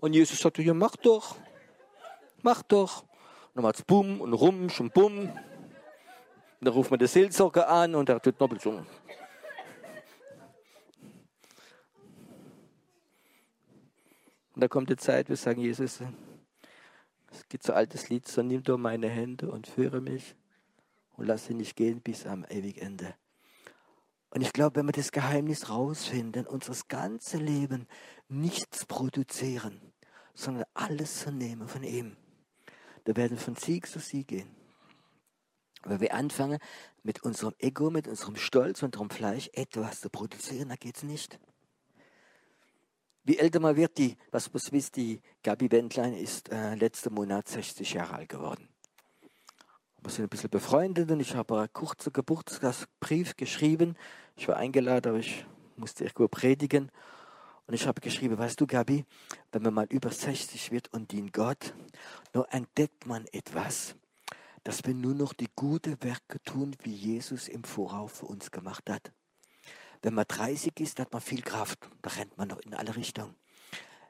Und 0.00 0.12
Jesus 0.12 0.38
sagte, 0.38 0.62
ja, 0.62 0.74
mach 0.74 0.94
doch. 0.96 1.36
Mach 2.42 2.62
doch. 2.62 3.02
Und 3.02 3.08
dann 3.54 3.64
macht 3.64 3.76
es 3.76 3.82
Bumm 3.82 4.20
und 4.20 4.32
Rumsch 4.32 4.80
und 4.80 4.94
Bumm. 4.94 5.28
Und 5.28 5.32
dann 6.60 6.72
ruft 6.72 6.90
man 6.90 7.00
den 7.00 7.08
Seelsorger 7.08 7.68
an 7.68 7.96
und 7.96 8.08
er 8.08 8.22
tut 8.22 8.38
nochmal 8.38 8.60
so. 8.60 8.70
Und 8.70 8.86
da 14.54 14.68
kommt 14.68 14.88
die 14.90 14.96
Zeit, 14.96 15.28
wir 15.28 15.36
sagen, 15.36 15.60
Jesus, 15.60 16.00
es 17.30 17.48
gibt 17.48 17.64
so 17.64 17.72
ein 17.72 17.78
altes 17.78 18.08
Lied, 18.08 18.26
so 18.26 18.42
nimm 18.42 18.62
doch 18.62 18.78
meine 18.78 19.08
Hände 19.08 19.50
und 19.50 19.66
führe 19.66 20.00
mich 20.00 20.34
und 21.12 21.26
lass 21.26 21.46
sie 21.46 21.54
nicht 21.54 21.76
gehen 21.76 22.00
bis 22.00 22.26
am 22.26 22.44
ewigen 22.48 22.80
Ende. 22.80 23.14
Und 24.30 24.42
ich 24.42 24.52
glaube, 24.52 24.76
wenn 24.76 24.86
wir 24.86 24.92
das 24.92 25.12
Geheimnis 25.12 25.70
rausfinden, 25.70 26.46
unseres 26.46 26.88
ganze 26.88 27.38
Leben 27.38 27.86
nichts 28.28 28.84
produzieren, 28.84 29.80
sondern 30.34 30.64
alles 30.74 31.20
zu 31.20 31.32
nehmen 31.32 31.66
von 31.66 31.82
ihm, 31.82 32.16
da 33.04 33.16
werden 33.16 33.38
wir 33.38 33.42
von 33.42 33.56
Sieg 33.56 33.86
zu 33.86 34.00
Sieg 34.00 34.28
gehen. 34.28 34.54
Wenn 35.84 36.00
wir 36.00 36.12
anfangen, 36.12 36.58
mit 37.02 37.22
unserem 37.22 37.54
Ego, 37.58 37.90
mit 37.90 38.06
unserem 38.06 38.36
Stolz, 38.36 38.82
unserem 38.82 39.08
Fleisch 39.08 39.48
etwas 39.54 40.00
zu 40.00 40.10
produzieren, 40.10 40.68
da 40.68 40.76
geht 40.76 40.96
es 40.96 41.02
nicht. 41.04 41.38
Wie 43.28 43.36
älter 43.36 43.60
man 43.60 43.76
wird, 43.76 43.98
die, 43.98 44.16
was 44.30 44.50
du 44.50 44.72
wisst, 44.72 44.96
die 44.96 45.20
Gabi 45.42 45.70
Wendlein 45.70 46.14
ist 46.14 46.48
äh, 46.48 46.74
letzten 46.76 47.12
Monat 47.12 47.46
60 47.46 47.92
Jahre 47.92 48.14
alt 48.14 48.30
geworden. 48.30 48.66
Wir 50.00 50.10
sind 50.10 50.24
ein 50.24 50.28
bisschen 50.30 50.48
befreundet 50.48 51.10
und 51.10 51.20
ich 51.20 51.34
habe 51.34 51.58
einen 51.58 51.70
kurzen 51.74 52.10
Geburtstagsbrief 52.10 53.36
geschrieben. 53.36 53.98
Ich 54.34 54.48
war 54.48 54.56
eingeladen, 54.56 55.10
aber 55.10 55.18
ich 55.18 55.44
musste 55.76 56.04
irgendwo 56.04 56.26
predigen. 56.28 56.90
Und 57.66 57.74
ich 57.74 57.86
habe 57.86 58.00
geschrieben, 58.00 58.38
weißt 58.38 58.58
du, 58.62 58.66
Gabi, 58.66 59.04
wenn 59.52 59.62
man 59.62 59.74
mal 59.74 59.86
über 59.90 60.10
60 60.10 60.72
wird 60.72 60.90
und 60.94 61.12
dient 61.12 61.34
Gott, 61.34 61.74
nur 62.32 62.50
entdeckt 62.50 63.04
man 63.04 63.26
etwas, 63.32 63.94
dass 64.64 64.86
wir 64.86 64.94
nur 64.94 65.14
noch 65.14 65.34
die 65.34 65.50
guten 65.54 66.02
Werke 66.02 66.42
tun, 66.44 66.74
wie 66.82 66.94
Jesus 66.94 67.46
im 67.48 67.62
Voraus 67.62 68.20
für 68.20 68.24
uns 68.24 68.50
gemacht 68.50 68.88
hat. 68.88 69.12
Wenn 70.02 70.14
man 70.14 70.26
30 70.26 70.78
ist, 70.80 71.00
hat 71.00 71.12
man 71.12 71.20
viel 71.20 71.42
Kraft. 71.42 71.88
Da 72.02 72.10
rennt 72.10 72.36
man 72.38 72.48
noch 72.48 72.60
in 72.60 72.74
alle 72.74 72.94
Richtungen. 72.96 73.34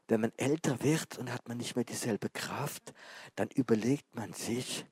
Wenn 0.07 0.21
man 0.23 0.33
älter 0.37 0.83
wird 0.83 1.19
und 1.19 1.33
hat 1.33 1.49
man 1.49 1.59
nicht 1.59 1.77
mehr 1.77 1.85
dieselbe 1.85 2.31
Kraft, 2.31 2.95
dann 3.37 3.49
überlegt 3.49 4.15
man 4.15 4.33
sich 4.33 4.87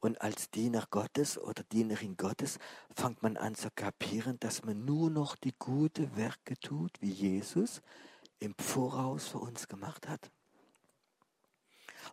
Und 0.00 0.20
als 0.20 0.50
Diener 0.50 0.86
Gottes 0.90 1.38
oder 1.38 1.62
Dienerin 1.64 2.16
Gottes 2.16 2.58
fängt 2.94 3.22
man 3.22 3.36
an 3.36 3.54
zu 3.54 3.70
kapieren, 3.74 4.38
dass 4.38 4.62
man 4.64 4.84
nur 4.84 5.10
noch 5.10 5.36
die 5.36 5.54
guten 5.58 6.14
Werke 6.16 6.56
tut, 6.58 6.92
wie 7.00 7.10
Jesus 7.10 7.82
im 8.38 8.54
Voraus 8.56 9.26
für 9.26 9.38
uns 9.38 9.66
gemacht 9.66 10.06
hat. 10.06 10.30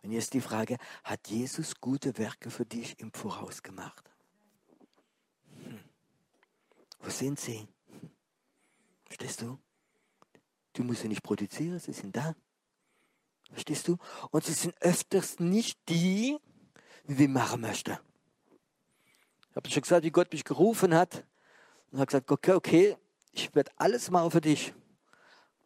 Und 0.02 0.10
jetzt 0.10 0.34
die 0.34 0.40
Frage, 0.40 0.78
hat 1.04 1.28
Jesus 1.28 1.80
gute 1.80 2.18
Werke 2.18 2.50
für 2.50 2.66
dich 2.66 2.98
im 2.98 3.12
Voraus 3.12 3.62
gemacht? 3.62 4.10
Hm. 5.62 5.78
Wo 7.00 7.10
sind 7.10 7.38
sie? 7.38 7.68
Verstehst 9.16 9.42
du? 9.42 9.58
Du 10.72 10.82
musst 10.82 11.02
sie 11.02 11.08
nicht 11.08 11.22
produzieren, 11.22 11.78
sie 11.78 11.92
sind 11.92 12.16
da. 12.16 12.34
Verstehst 13.52 13.86
du? 13.86 13.96
Und 14.32 14.44
sie 14.44 14.52
sind 14.52 14.74
öfters 14.80 15.38
nicht 15.38 15.78
die, 15.88 16.36
wie 17.04 17.18
wir 17.18 17.28
machen 17.28 17.60
möchten. 17.60 17.96
Ich 19.50 19.56
habe 19.56 19.70
schon 19.70 19.82
gesagt, 19.82 20.04
wie 20.04 20.10
Gott 20.10 20.32
mich 20.32 20.42
gerufen 20.42 20.94
hat. 20.94 21.24
Und 21.92 22.00
hat 22.00 22.08
gesagt, 22.08 22.28
okay, 22.28 22.54
okay, 22.54 22.96
ich 23.30 23.54
werde 23.54 23.70
alles 23.76 24.10
machen 24.10 24.32
für 24.32 24.40
dich. 24.40 24.74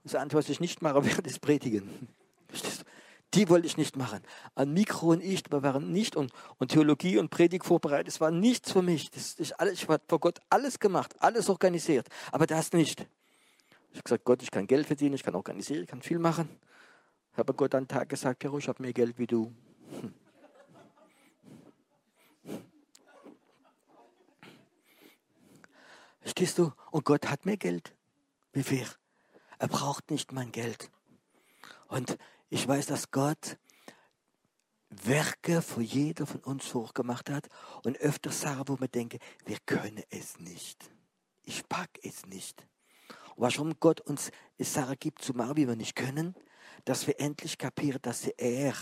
Das 0.05 0.15
Antwort, 0.15 0.45
was 0.45 0.51
ich 0.51 0.61
nicht 0.61 0.83
mache, 0.83 1.03
werde, 1.07 1.31
ist 1.31 1.41
predigen. 1.41 2.09
Verstehst 2.49 2.83
du? 2.83 2.85
Die 3.33 3.49
wollte 3.49 3.67
ich 3.67 3.79
nicht 3.79 3.97
machen. 3.97 4.23
An 4.57 4.75
Mikro 4.75 5.13
und 5.13 5.23
ich, 5.23 5.51
wir 5.51 5.63
waren 5.63 5.91
nicht 5.91 6.17
und, 6.17 6.33
und 6.59 6.71
Theologie 6.71 7.17
und 7.17 7.31
Predigt 7.31 7.65
vorbereitet. 7.65 8.09
Es 8.09 8.21
war 8.21 8.31
nichts 8.31 8.73
für 8.73 8.83
mich. 8.83 9.11
Das 9.11 9.35
ist 9.35 9.53
alles, 9.59 9.75
ich 9.75 9.89
habe 9.89 10.03
vor 10.07 10.21
Gott 10.21 10.39
alles 10.51 10.79
gemacht, 10.79 11.15
alles 11.21 11.49
organisiert, 11.49 12.09
aber 12.31 12.47
das 12.47 12.75
nicht. 12.75 13.07
Ich 13.91 13.99
habe 13.99 14.05
gesagt, 14.05 14.25
Gott, 14.25 14.43
ich 14.43 14.51
kann 14.51 14.67
Geld 14.67 14.87
verdienen, 14.87 15.15
ich 15.15 15.23
kann 15.23 15.35
organisieren, 15.35 15.83
ich 15.83 15.89
kann 15.89 16.03
viel 16.03 16.19
machen. 16.19 16.49
Ich 17.33 17.39
habe 17.39 17.55
Gott 17.55 17.75
einen 17.75 17.89
Tag 17.89 18.09
gesagt, 18.09 18.41
Piero, 18.41 18.59
ich 18.59 18.69
habe 18.69 18.83
mehr 18.83 18.93
Geld 18.93 19.19
wie 19.19 19.27
du. 19.27 19.53
Hm. 19.91 20.15
Verstehst 26.21 26.59
du? 26.59 26.73
Und 26.91 27.05
Gott 27.05 27.29
hat 27.29 27.47
mehr 27.47 27.57
Geld 27.57 27.95
wie 28.53 28.71
wir. 28.71 28.87
Er 29.59 29.69
braucht 29.69 30.11
nicht 30.11 30.33
mein 30.33 30.53
Geld. 30.53 30.91
Und 31.89 32.19
ich 32.51 32.67
weiß, 32.67 32.87
dass 32.87 33.11
Gott 33.11 33.57
Werke 34.91 35.63
für 35.63 35.83
jeder 35.83 36.27
von 36.27 36.41
uns 36.41 36.73
hochgemacht 36.75 37.31
hat 37.31 37.49
und 37.85 37.99
öfter 37.99 38.33
Sachen, 38.33 38.69
wo 38.69 38.77
man 38.77 38.91
denke, 38.91 39.19
wir 39.45 39.59
können 39.67 40.03
es 40.11 40.39
nicht. 40.39 40.91
Ich 41.45 41.69
pack 41.69 41.91
es 42.03 42.27
nicht. 42.27 42.67
Warum 43.41 43.79
Gott 43.79 44.01
uns 44.01 44.33
Sachen 44.59 44.97
gibt 44.99 45.23
zu 45.23 45.33
machen, 45.33 45.57
wie 45.57 45.69
wir 45.69 45.77
nicht 45.77 45.95
können, 45.95 46.35
dass 46.85 47.07
wir 47.07 47.21
endlich 47.21 47.57
kapieren, 47.57 48.01
dass 48.03 48.27
er 48.27 48.75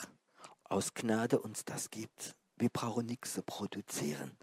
aus 0.65 0.95
Gnade 0.95 1.39
uns 1.39 1.67
das 1.67 1.91
gibt. 1.91 2.35
Wir 2.57 2.71
brauchen 2.71 3.05
nichts 3.05 3.35
zu 3.35 3.43
produzieren. 3.43 4.35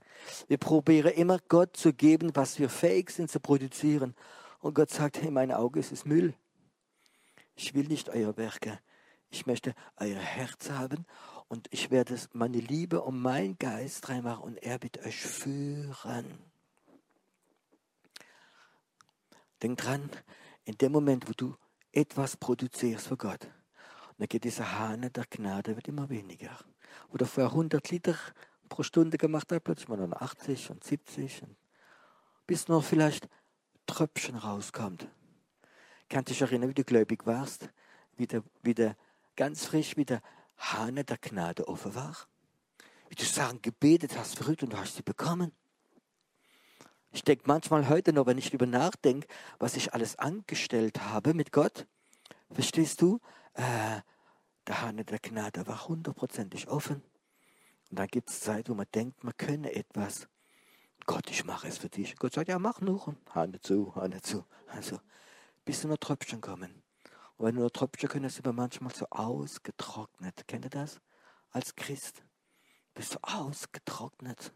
Wir 0.47 0.59
probieren 0.59 1.13
immer 1.13 1.39
Gott 1.49 1.75
zu 1.75 1.93
geben, 1.93 2.29
was 2.35 2.59
wir 2.59 2.69
fähig 2.69 3.09
sind 3.09 3.31
zu 3.31 3.39
produzieren. 3.39 4.13
Und 4.59 4.75
Gott 4.75 4.91
sagt, 4.91 5.17
in 5.17 5.33
meinen 5.33 5.51
Augen 5.51 5.79
ist 5.79 5.91
es 5.91 6.05
Müll. 6.05 6.35
Ich 7.55 7.73
will 7.73 7.87
nicht 7.87 8.09
eure 8.09 8.37
Werke. 8.37 8.79
Ich 9.31 9.47
möchte 9.47 9.73
euer 9.97 10.19
Herz 10.19 10.69
haben 10.69 11.07
und 11.47 11.67
ich 11.71 11.89
werde 11.89 12.19
meine 12.33 12.59
Liebe 12.59 13.01
und 13.01 13.19
mein 13.19 13.57
Geist 13.57 14.09
reinmachen 14.09 14.43
und 14.43 14.57
er 14.57 14.83
wird 14.83 15.03
euch 15.03 15.21
führen. 15.21 16.52
Denk 19.63 19.77
dran, 19.77 20.09
in 20.65 20.77
dem 20.77 20.91
Moment, 20.91 21.29
wo 21.29 21.31
du 21.31 21.55
etwas 21.93 22.35
produzierst 22.35 23.07
für 23.07 23.15
Gott, 23.15 23.47
dann 24.17 24.27
geht 24.27 24.43
dieser 24.43 24.77
Hahn 24.77 25.09
der 25.11 25.25
Gnade 25.25 25.75
wird 25.77 25.87
immer 25.87 26.09
weniger. 26.09 26.57
Wo 27.09 27.17
du 27.17 27.25
vorher 27.25 27.51
100 27.51 27.89
Liter 27.89 28.15
pro 28.67 28.83
Stunde 28.83 29.17
gemacht 29.17 29.51
hast, 29.51 29.63
plötzlich 29.63 29.87
mal 29.87 29.97
nur 29.97 30.21
80 30.21 30.69
und 30.69 30.83
70 30.83 31.43
und 31.43 31.55
bis 32.45 32.67
noch 32.67 32.83
vielleicht 32.83 33.29
Tröpfchen 33.85 34.35
rauskommt. 34.35 35.07
Kannst 36.09 36.29
dich 36.29 36.41
erinnern, 36.41 36.69
wie 36.69 36.73
du 36.73 36.83
gläubig 36.83 37.25
warst, 37.25 37.69
wie 38.17 38.27
der, 38.27 38.43
wie 38.61 38.73
der 38.73 38.97
ganz 39.37 39.65
frisch 39.65 39.95
wie 39.95 40.05
der 40.05 40.21
Hahn 40.57 40.95
der 40.95 41.17
Gnade 41.17 41.69
offen 41.69 41.95
war? 41.95 42.15
Wie 43.07 43.15
du 43.15 43.23
sagen, 43.23 43.61
gebetet 43.61 44.17
hast, 44.17 44.35
verrückt 44.35 44.63
und 44.63 44.73
du 44.73 44.77
hast 44.77 44.97
sie 44.97 45.03
bekommen. 45.03 45.53
Ich 47.13 47.23
denke 47.23 47.43
manchmal 47.45 47.89
heute 47.89 48.11
noch, 48.11 48.25
wenn 48.25 48.39
ich 48.39 48.47
darüber 48.47 48.65
nachdenke, 48.65 49.27
was 49.59 49.75
ich 49.75 49.93
alles 49.93 50.17
angestellt 50.17 50.99
habe 51.01 51.35
mit 51.35 51.51
Gott, 51.51 51.85
verstehst 52.51 53.03
du? 53.03 53.19
Äh, 53.53 54.01
der 54.65 54.81
Hahn 54.81 54.97
der 54.97 55.19
Gnade 55.19 55.67
war 55.67 55.87
hundertprozentig 55.87 56.69
offen. 56.69 57.03
Und 57.91 57.99
dann 57.99 58.07
gibt 58.07 58.31
es 58.31 58.39
Zeit, 58.39 58.67
wo 58.67 58.73
man 58.73 58.87
denkt, 58.95 59.23
man 59.23 59.37
könne 59.37 59.75
etwas. 59.75 60.27
Gott, 61.05 61.29
ich 61.29 61.45
mache 61.45 61.67
es 61.67 61.77
für 61.77 61.89
dich. 61.89 62.15
Gott 62.15 62.33
sagt, 62.33 62.47
ja, 62.47 62.57
mach 62.57 62.81
nur. 62.81 63.15
Hahn 63.29 63.55
zu, 63.61 63.93
Hahn 63.93 64.19
zu. 64.23 64.43
Also, 64.65 64.99
bis 65.65 65.85
einer 65.85 65.99
Tröpfchen 65.99 66.41
kommen. 66.41 66.81
Und 67.37 67.45
wenn 67.45 67.55
nur 67.55 67.71
Tröpfchen 67.71 68.09
können, 68.09 68.25
ist 68.25 68.39
aber 68.39 68.53
manchmal 68.53 68.91
so 68.91 69.05
ausgetrocknet. 69.11 70.47
Kennt 70.47 70.65
ihr 70.65 70.71
das? 70.71 70.99
Als 71.51 71.75
Christ 71.75 72.23
bist 72.95 73.13
du 73.13 73.19
ausgetrocknet. 73.21 74.51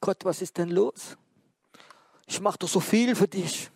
Gott, 0.00 0.24
was 0.24 0.42
ist 0.42 0.58
denn 0.58 0.70
los? 0.70 1.16
Ich 2.26 2.40
mache 2.40 2.58
doch 2.58 2.68
so 2.68 2.80
viel 2.80 3.14
für 3.14 3.28
dich. 3.28 3.70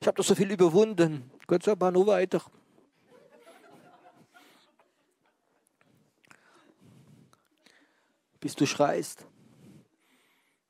Ich 0.00 0.06
habe 0.06 0.16
doch 0.16 0.24
so 0.24 0.34
viel 0.34 0.50
überwunden. 0.50 1.30
Gott 1.46 1.62
sagt, 1.62 1.80
mal 1.80 1.92
nur 1.92 2.06
weiter. 2.06 2.42
Bis 8.40 8.56
du 8.56 8.66
schreist. 8.66 9.24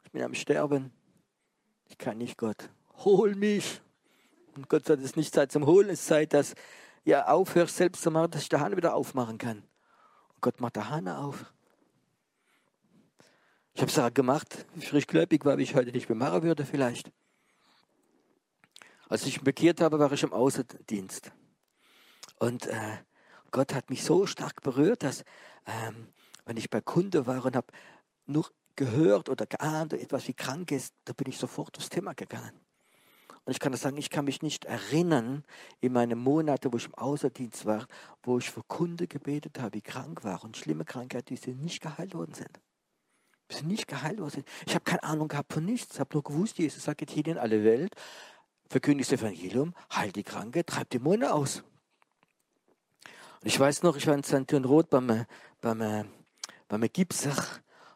Ich 0.05 0.13
bin 0.13 0.23
am 0.23 0.35
Sterben. 0.35 0.93
Ich 1.89 1.97
kann 1.97 2.19
nicht, 2.19 2.37
Gott. 2.37 2.69
Hol 3.05 3.35
mich. 3.35 3.81
Und 4.55 4.69
Gott 4.69 4.85
sagt, 4.85 5.01
es 5.01 5.07
ist 5.07 5.17
nicht 5.17 5.33
Zeit 5.33 5.51
zum 5.51 5.65
Holen, 5.67 5.89
es 5.89 6.01
ist 6.01 6.07
Zeit, 6.09 6.35
dass 6.35 6.55
ja 7.05 7.29
aufhörst, 7.29 7.77
selbst 7.77 8.03
zu 8.03 8.11
machen, 8.11 8.31
dass 8.31 8.43
ich 8.43 8.49
der 8.49 8.61
Hahn 8.61 8.77
wieder 8.77 8.95
aufmachen 8.95 9.39
kann. 9.39 9.59
Und 10.35 10.41
Gott 10.43 10.61
macht 10.61 10.77
der 10.77 10.91
Hahn 10.91 11.09
auf. 11.09 11.53
Ich 13.75 13.81
habe 13.81 13.91
es 13.91 14.15
gemacht, 14.15 14.67
wie 14.75 14.85
frisch 14.85 15.07
gläubig 15.07 15.45
war, 15.47 15.57
wie 15.57 15.63
ich 15.63 15.75
heute 15.75 15.93
nicht 15.93 16.09
mehr 16.09 16.17
machen 16.17 16.43
würde 16.43 16.67
vielleicht. 16.67 17.11
Als 19.13 19.27
ich 19.27 19.37
mich 19.37 19.45
bekehrt 19.45 19.83
habe, 19.83 19.99
war 19.99 20.11
ich 20.11 20.23
im 20.23 20.33
Außendienst. 20.33 21.33
Und 22.39 22.67
äh, 22.67 22.97
Gott 23.51 23.75
hat 23.75 23.91
mich 23.91 24.05
so 24.05 24.25
stark 24.25 24.63
berührt, 24.63 25.03
dass 25.03 25.23
ähm, 25.67 26.09
wenn 26.47 26.57
ich 26.57 26.71
bei 26.71 26.81
Kunde 26.81 27.27
war 27.27 27.45
und 27.45 27.55
habe 27.55 27.67
nur 28.25 28.51
gehört 28.75 29.29
oder 29.29 29.45
geahnt, 29.45 29.93
etwas 29.93 30.29
wie 30.29 30.33
krank 30.33 30.73
ist, 30.73 30.95
da 31.05 31.13
bin 31.13 31.29
ich 31.29 31.37
sofort 31.37 31.77
aufs 31.77 31.91
Thema 31.91 32.15
gegangen. 32.15 32.59
Und 33.45 33.53
ich 33.53 33.61
kann 33.61 33.73
das 33.73 33.83
sagen, 33.83 33.99
ich 33.99 34.09
kann 34.09 34.25
mich 34.25 34.41
nicht 34.41 34.65
erinnern 34.65 35.45
in 35.81 35.93
meinen 35.93 36.19
Monaten, 36.19 36.73
wo 36.73 36.79
ich 36.79 36.87
im 36.87 36.95
Außerdienst 36.95 37.67
war, 37.67 37.87
wo 38.23 38.39
ich 38.39 38.51
für 38.51 38.63
Kunde 38.63 39.09
gebetet 39.09 39.59
habe, 39.59 39.73
die 39.73 39.83
krank 39.83 40.25
waren 40.25 40.41
und 40.41 40.57
schlimme 40.57 40.87
Krankheiten, 40.87 41.35
die 41.35 41.51
nicht 41.53 41.83
geheilt 41.83 42.15
worden 42.15 42.33
sind. 42.33 42.61
Die 43.51 43.57
sind 43.57 43.69
nicht 43.69 43.87
geheilt 43.87 44.21
worden 44.21 44.31
sind. 44.31 44.49
Ich 44.67 44.75
habe 44.75 44.85
keine 44.85 45.03
Ahnung 45.03 45.29
gehabt 45.29 45.53
von 45.53 45.67
nichts. 45.67 45.93
Ich 45.93 46.01
habe 46.01 46.15
nur 46.15 46.23
gewusst, 46.23 46.57
Jesus 46.57 46.85
sagt, 46.85 46.97
geht 46.97 47.11
hier 47.11 47.27
in 47.27 47.37
alle 47.37 47.63
Welt, 47.63 47.95
verkündigt 48.73 49.13
das 49.13 49.21
Evangelium, 49.21 49.75
heilt 49.95 50.17
die 50.17 50.25
Kranke, 50.25 50.65
treibt 50.65 50.95
Dämonen 50.95 51.29
aus. 51.29 51.63
Und 53.41 53.47
ich 53.47 53.59
weiß 53.59 53.83
noch, 53.83 53.97
ich 53.97 54.07
war 54.07 54.15
in 54.15 54.25
St. 54.25 54.53
Roth 54.65 54.91
beim, 54.91 55.27
beim, 55.61 56.09
beim 56.69 56.81
Gipser 56.93 57.37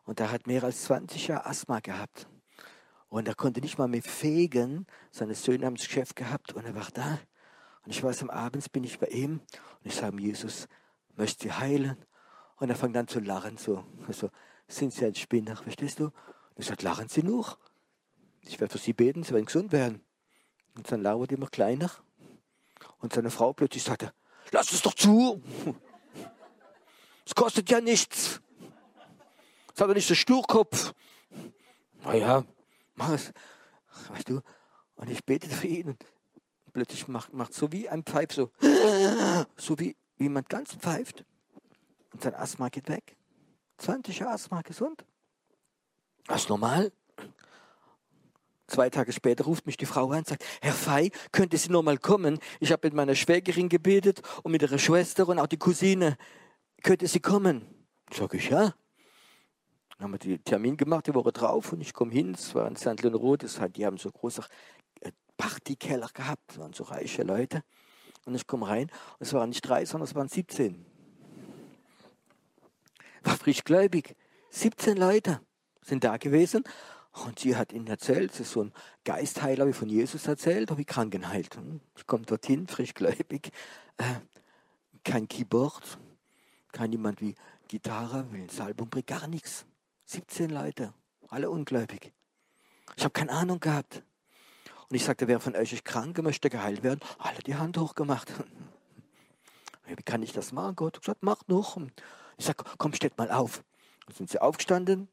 und 0.05 0.21
da 0.21 0.31
hat 0.31 0.47
mehr 0.47 0.63
als 0.63 0.85
20 0.85 1.29
Jahre 1.29 1.47
Asthma 1.47 1.81
gehabt. 1.81 2.29
Und 3.09 3.27
er 3.27 3.35
konnte 3.35 3.61
nicht 3.61 3.79
mal 3.79 3.89
mehr 3.89 4.03
fegen. 4.03 4.87
Seine 5.11 5.35
Söhne 5.35 5.67
haben 5.67 5.77
das 5.77 5.87
Geschäft 5.87 6.17
gehabt 6.17 6.53
und 6.53 6.65
er 6.67 6.75
war 6.75 6.89
da. 6.93 7.19
Und 7.85 7.91
ich 7.93 8.03
weiß, 8.03 8.23
am 8.23 8.31
Abend 8.31 8.71
bin 8.73 8.85
ich 8.85 8.99
bei 8.99 9.07
ihm 9.07 9.41
und 9.41 9.85
ich 9.85 9.95
sage, 9.95 10.21
Jesus, 10.21 10.69
möchte 11.17 11.45
sie 11.45 11.53
heilen? 11.53 11.97
Und 12.57 12.69
er 12.69 12.77
fängt 12.77 12.97
an 12.97 13.09
zu 13.09 13.21
lachen, 13.21 13.57
so, 13.57 13.85
also, 14.09 14.31
sind 14.69 14.93
Sie 14.93 15.05
ein 15.05 15.15
Spinner, 15.15 15.57
verstehst 15.57 16.01
du? 16.01 16.07
Und 16.07 16.13
ich 16.59 16.67
sage, 16.67 16.83
lachen 16.83 17.09
Sie 17.09 17.23
noch. 17.23 17.59
Ich 18.43 18.59
werde 18.61 18.73
für 18.73 18.79
Sie 18.79 18.93
beten, 18.93 19.23
Sie 19.23 19.33
werden 19.33 19.45
gesund 19.45 19.71
werden. 19.71 20.03
Und 20.77 20.87
sein 20.87 21.03
Lauf 21.03 21.21
wird 21.21 21.33
immer 21.33 21.49
kleiner. 21.49 21.91
Und 22.99 23.13
seine 23.13 23.31
Frau 23.31 23.53
plötzlich 23.53 23.83
sagte, 23.83 24.13
lass 24.53 24.73
es 24.73 24.83
doch 24.83 24.95
zu. 24.95 25.43
Es 27.29 27.35
kostet 27.35 27.69
ja 27.69 27.81
nichts. 27.81 28.41
Es 29.75 29.81
hat 29.81 29.91
doch 29.91 29.95
nicht 29.95 30.07
so 30.07 30.15
Sturkopf. 30.15 30.95
Naja, 32.05 32.45
mach 32.95 33.11
es. 33.11 33.33
Weißt 34.11 34.29
du? 34.29 34.43
Und 34.95 35.11
ich 35.11 35.25
bete 35.25 35.49
für 35.49 35.67
ihn 35.67 35.89
und 35.89 36.07
plötzlich 36.73 37.09
macht, 37.09 37.33
macht 37.33 37.53
so 37.53 37.73
wie 37.73 37.89
ein 37.89 38.05
Pfeif 38.05 38.33
so, 38.33 38.53
so 39.57 39.77
wie, 39.81 39.97
wie 40.19 40.25
jemand 40.25 40.49
ganz 40.49 40.77
pfeift. 40.77 41.25
Und 42.13 42.23
sein 42.23 42.37
Asthma 42.37 42.69
geht 42.69 42.89
weg. 42.89 43.17
20 43.79 44.21
Jahre 44.21 44.35
Asthma 44.35 44.63
gesund. 44.63 45.05
Das 46.27 46.43
ist 46.43 46.49
normal. 46.49 46.93
Zwei 48.69 48.91
Tage 48.91 49.13
später 49.13 49.45
ruft 49.45 49.67
mich 49.67 49.77
die 49.77 49.87
Frau 49.87 50.11
an 50.11 50.19
und 50.19 50.27
sagt, 50.27 50.45
Herr 50.61 50.73
Fei, 50.73 51.11
könnte 51.31 51.57
Sie 51.57 51.71
noch 51.71 51.83
mal 51.83 51.99
kommen? 51.99 52.39
Ich 52.59 52.73
habe 52.73 52.87
mit 52.87 52.95
meiner 52.95 53.15
Schwägerin 53.15 53.69
gebetet 53.69 54.23
und 54.43 54.53
mit 54.53 54.63
ihrer 54.63 54.79
Schwester 54.79 55.29
und 55.29 55.39
auch 55.39 55.47
die 55.47 55.59
Cousine. 55.59 56.17
Könnte 56.83 57.07
sie 57.07 57.21
kommen? 57.21 57.67
Sag 58.13 58.35
ich, 58.35 58.51
ja. 58.51 58.75
Dann 59.91 60.01
haben 60.01 60.13
wir 60.13 60.19
den 60.19 60.45
Termin 60.45 60.77
gemacht, 60.77 61.07
die 61.07 61.15
Woche 61.15 61.33
drauf 61.33 61.73
und 61.73 61.81
ich 61.81 61.93
komme 61.95 62.13
hin, 62.13 62.35
es 62.35 62.55
war 62.55 62.69
in 62.69 62.77
St. 62.77 63.03
Leonrod, 63.03 63.45
die 63.77 63.87
haben 63.87 63.99
so 63.99 64.11
große 64.11 64.43
äh, 65.01 65.11
Partykeller 65.37 66.09
gehabt, 66.13 66.43
das 66.49 66.59
waren 66.59 66.73
so 66.73 66.85
reiche 66.85 67.23
Leute. 67.23 67.63
Und 68.25 68.35
ich 68.35 68.47
komme 68.47 68.69
rein 68.69 68.91
und 69.19 69.27
es 69.27 69.33
waren 69.33 69.49
nicht 69.49 69.63
drei, 69.63 69.85
sondern 69.85 70.09
es 70.09 70.15
waren 70.15 70.29
17. 70.29 70.85
War 73.23 73.37
frischgläubig. 73.37 74.17
17 74.51 74.97
Leute 74.97 75.41
sind 75.81 76.05
da 76.05 76.17
gewesen. 76.17 76.65
Und 77.25 77.39
sie 77.39 77.57
hat 77.57 77.73
ihnen 77.73 77.87
erzählt, 77.87 78.33
sie 78.35 78.43
ist 78.43 78.53
so 78.53 78.65
ein 78.65 78.73
Geistheiler 79.05 79.67
wie 79.67 79.73
von 79.73 79.89
Jesus 79.89 80.27
erzählt, 80.27 80.71
habe 80.71 80.83
ich 80.83 80.87
Kranken 80.87 81.29
heilt. 81.29 81.57
Ich 81.97 82.07
komme 82.07 82.27
dorthin, 82.27 82.67
frischgläubig, 82.67 83.53
äh, 83.97 84.21
kein 85.03 85.27
Keyboard, 85.27 85.99
kein 86.73 86.93
jemand 86.93 87.23
wie 87.23 87.35
Gitarre, 87.69 88.31
will 88.33 88.43
ein 88.43 88.49
Salbum, 88.51 88.91
bringt 88.91 89.07
gar 89.07 89.27
nichts. 89.29 89.65
17 90.05 90.51
Leute, 90.51 90.93
alle 91.29 91.49
ungläubig. 91.49 92.13
Ich 92.97 93.03
habe 93.03 93.13
keine 93.13 93.33
Ahnung 93.33 93.61
gehabt. 93.61 94.03
Und 94.89 94.95
ich 94.95 95.05
sagte, 95.05 95.27
wer 95.27 95.41
von 95.41 95.57
euch 95.57 95.73
ist 95.73 95.85
krank 95.85 96.23
möchte 96.23 96.51
geheilt 96.51 96.83
werden? 96.83 97.01
Alle 97.19 97.39
die 97.39 97.57
Hand 97.57 97.79
hochgemacht. 97.79 98.31
Wie 99.87 99.97
kann 99.97 100.23
ich 100.23 100.33
das 100.33 100.53
machen? 100.53 100.77
Gott 100.77 100.97
hat 100.97 101.03
gesagt, 101.03 101.23
mach 101.23 101.43
noch. 101.49 101.79
Ich 102.37 102.45
sage, 102.45 102.63
komm, 102.77 102.93
steht 102.93 103.17
mal 103.17 103.31
auf. 103.31 103.65
Dann 104.07 104.15
sind 104.15 104.31
sie 104.31 104.41
aufgestanden, 104.41 105.09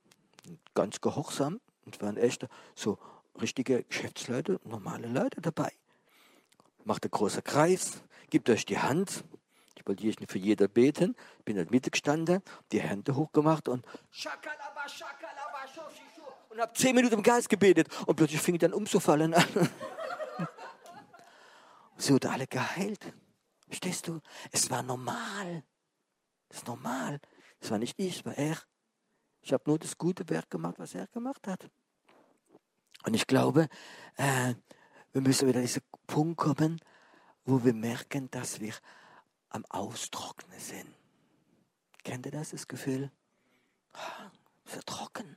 ganz 0.75 0.99
gehorsam 0.99 1.61
und 1.85 2.01
waren 2.01 2.17
echt 2.17 2.47
so 2.75 2.97
richtige 3.41 3.83
Geschäftsleute, 3.83 4.59
normale 4.63 5.07
Leute 5.07 5.41
dabei. 5.41 5.71
Macht 6.83 7.03
einen 7.03 7.11
großen 7.11 7.43
Kreis, 7.43 8.03
gibt 8.29 8.49
euch 8.49 8.65
die 8.65 8.77
Hand. 8.77 9.23
Ich 9.75 9.87
wollte 9.87 10.01
hier 10.01 10.13
nicht 10.19 10.31
für 10.31 10.37
jeder 10.37 10.67
beten, 10.67 11.15
bin 11.45 11.57
in 11.57 11.63
der 11.63 11.71
Mitte 11.71 11.91
gestanden, 11.91 12.41
die 12.71 12.79
Hände 12.79 13.15
hochgemacht 13.15 13.67
und 13.67 13.85
und 16.53 16.61
habe 16.61 16.73
zehn 16.73 16.95
Minuten 16.95 17.15
im 17.15 17.23
Geist 17.23 17.49
gebetet 17.49 17.87
und 18.05 18.15
plötzlich 18.15 18.39
fing 18.39 18.55
ich 18.55 18.61
dann 18.61 18.73
umzufallen 18.73 19.33
an. 19.33 19.43
Sie 21.97 22.13
wurden 22.13 22.31
alle 22.31 22.47
geheilt. 22.47 22.99
Verstehst 23.67 24.07
du? 24.07 24.19
Es 24.51 24.69
war 24.69 24.83
normal. 24.83 25.63
Es 26.49 26.57
ist 26.57 26.67
normal. 26.67 27.19
Es 27.59 27.71
war 27.71 27.79
nicht 27.79 27.95
ich, 27.97 28.17
es 28.17 28.25
war 28.25 28.37
er. 28.37 28.57
Ich 29.43 29.51
habe 29.51 29.63
nur 29.67 29.77
das 29.77 29.97
gute 29.97 30.27
Werk 30.29 30.49
gemacht, 30.49 30.75
was 30.77 30.95
er 30.95 31.07
gemacht 31.07 31.47
hat. 31.47 31.69
Und 33.05 33.13
ich 33.13 33.27
glaube, 33.27 33.67
äh, 34.15 34.55
wir 35.11 35.21
müssen 35.21 35.47
wieder 35.47 35.59
an 35.59 35.65
diesen 35.65 35.83
Punkt 36.07 36.37
kommen, 36.37 36.79
wo 37.45 37.63
wir 37.63 37.73
merken, 37.73 38.31
dass 38.31 38.61
wir 38.61 38.73
am 39.49 39.65
Austrocknen 39.65 40.59
sind. 40.59 40.87
Kennt 42.03 42.25
ihr 42.25 42.31
das, 42.31 42.51
das 42.51 42.67
Gefühl? 42.67 43.11
Ah, 43.91 44.31
wir 44.65 44.81
trocken. 44.81 45.35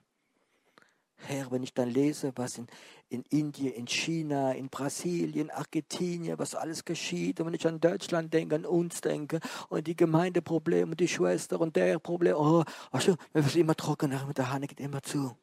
Herr, 1.18 1.50
wenn 1.50 1.62
ich 1.62 1.72
dann 1.72 1.88
lese, 1.88 2.32
was 2.36 2.58
in, 2.58 2.66
in 3.08 3.22
Indien, 3.30 3.72
in 3.72 3.86
China, 3.86 4.52
in 4.52 4.68
Brasilien, 4.68 5.50
Argentinien, 5.50 6.38
was 6.38 6.54
alles 6.54 6.84
geschieht, 6.84 7.40
und 7.40 7.46
wenn 7.46 7.54
ich 7.54 7.66
an 7.66 7.80
Deutschland 7.80 8.32
denke, 8.32 8.54
an 8.54 8.66
uns 8.66 9.00
denke, 9.00 9.40
und 9.68 9.86
die 9.86 9.96
Gemeindeprobleme, 9.96 10.94
die 10.94 11.08
Schwester 11.08 11.60
und 11.60 11.74
der 11.76 11.98
Problem, 11.98 12.36
oh, 12.36 12.64
also, 12.90 13.16
wir 13.32 13.42
sind 13.42 13.62
immer 13.62 13.74
trocken, 13.74 14.14
mit 14.26 14.38
der 14.38 14.52
Hand 14.52 14.68
geht 14.68 14.80
immer 14.80 15.02
zu. 15.02 15.36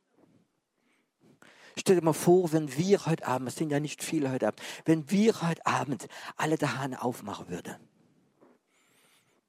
Stell 1.75 1.95
dir 1.95 2.03
mal 2.03 2.13
vor, 2.13 2.53
wenn 2.53 2.77
wir 2.77 3.05
heute 3.07 3.25
Abend, 3.25 3.49
es 3.49 3.55
sind 3.55 3.71
ja 3.71 3.79
nicht 3.79 4.03
viele 4.03 4.31
heute 4.31 4.47
Abend, 4.47 4.61
wenn 4.85 5.09
wir 5.09 5.41
heute 5.41 5.65
Abend 5.65 6.07
alle 6.35 6.57
der 6.57 6.77
Hahn 6.77 6.93
aufmachen 6.93 7.49
würden, 7.49 7.75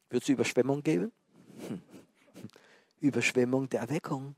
würde 0.09 0.23
es 0.23 0.29
Überschwemmung 0.29 0.83
geben? 0.83 1.13
Hm. 1.69 1.83
Überschwemmung 3.01 3.69
der 3.69 3.81
Erweckung. 3.81 4.35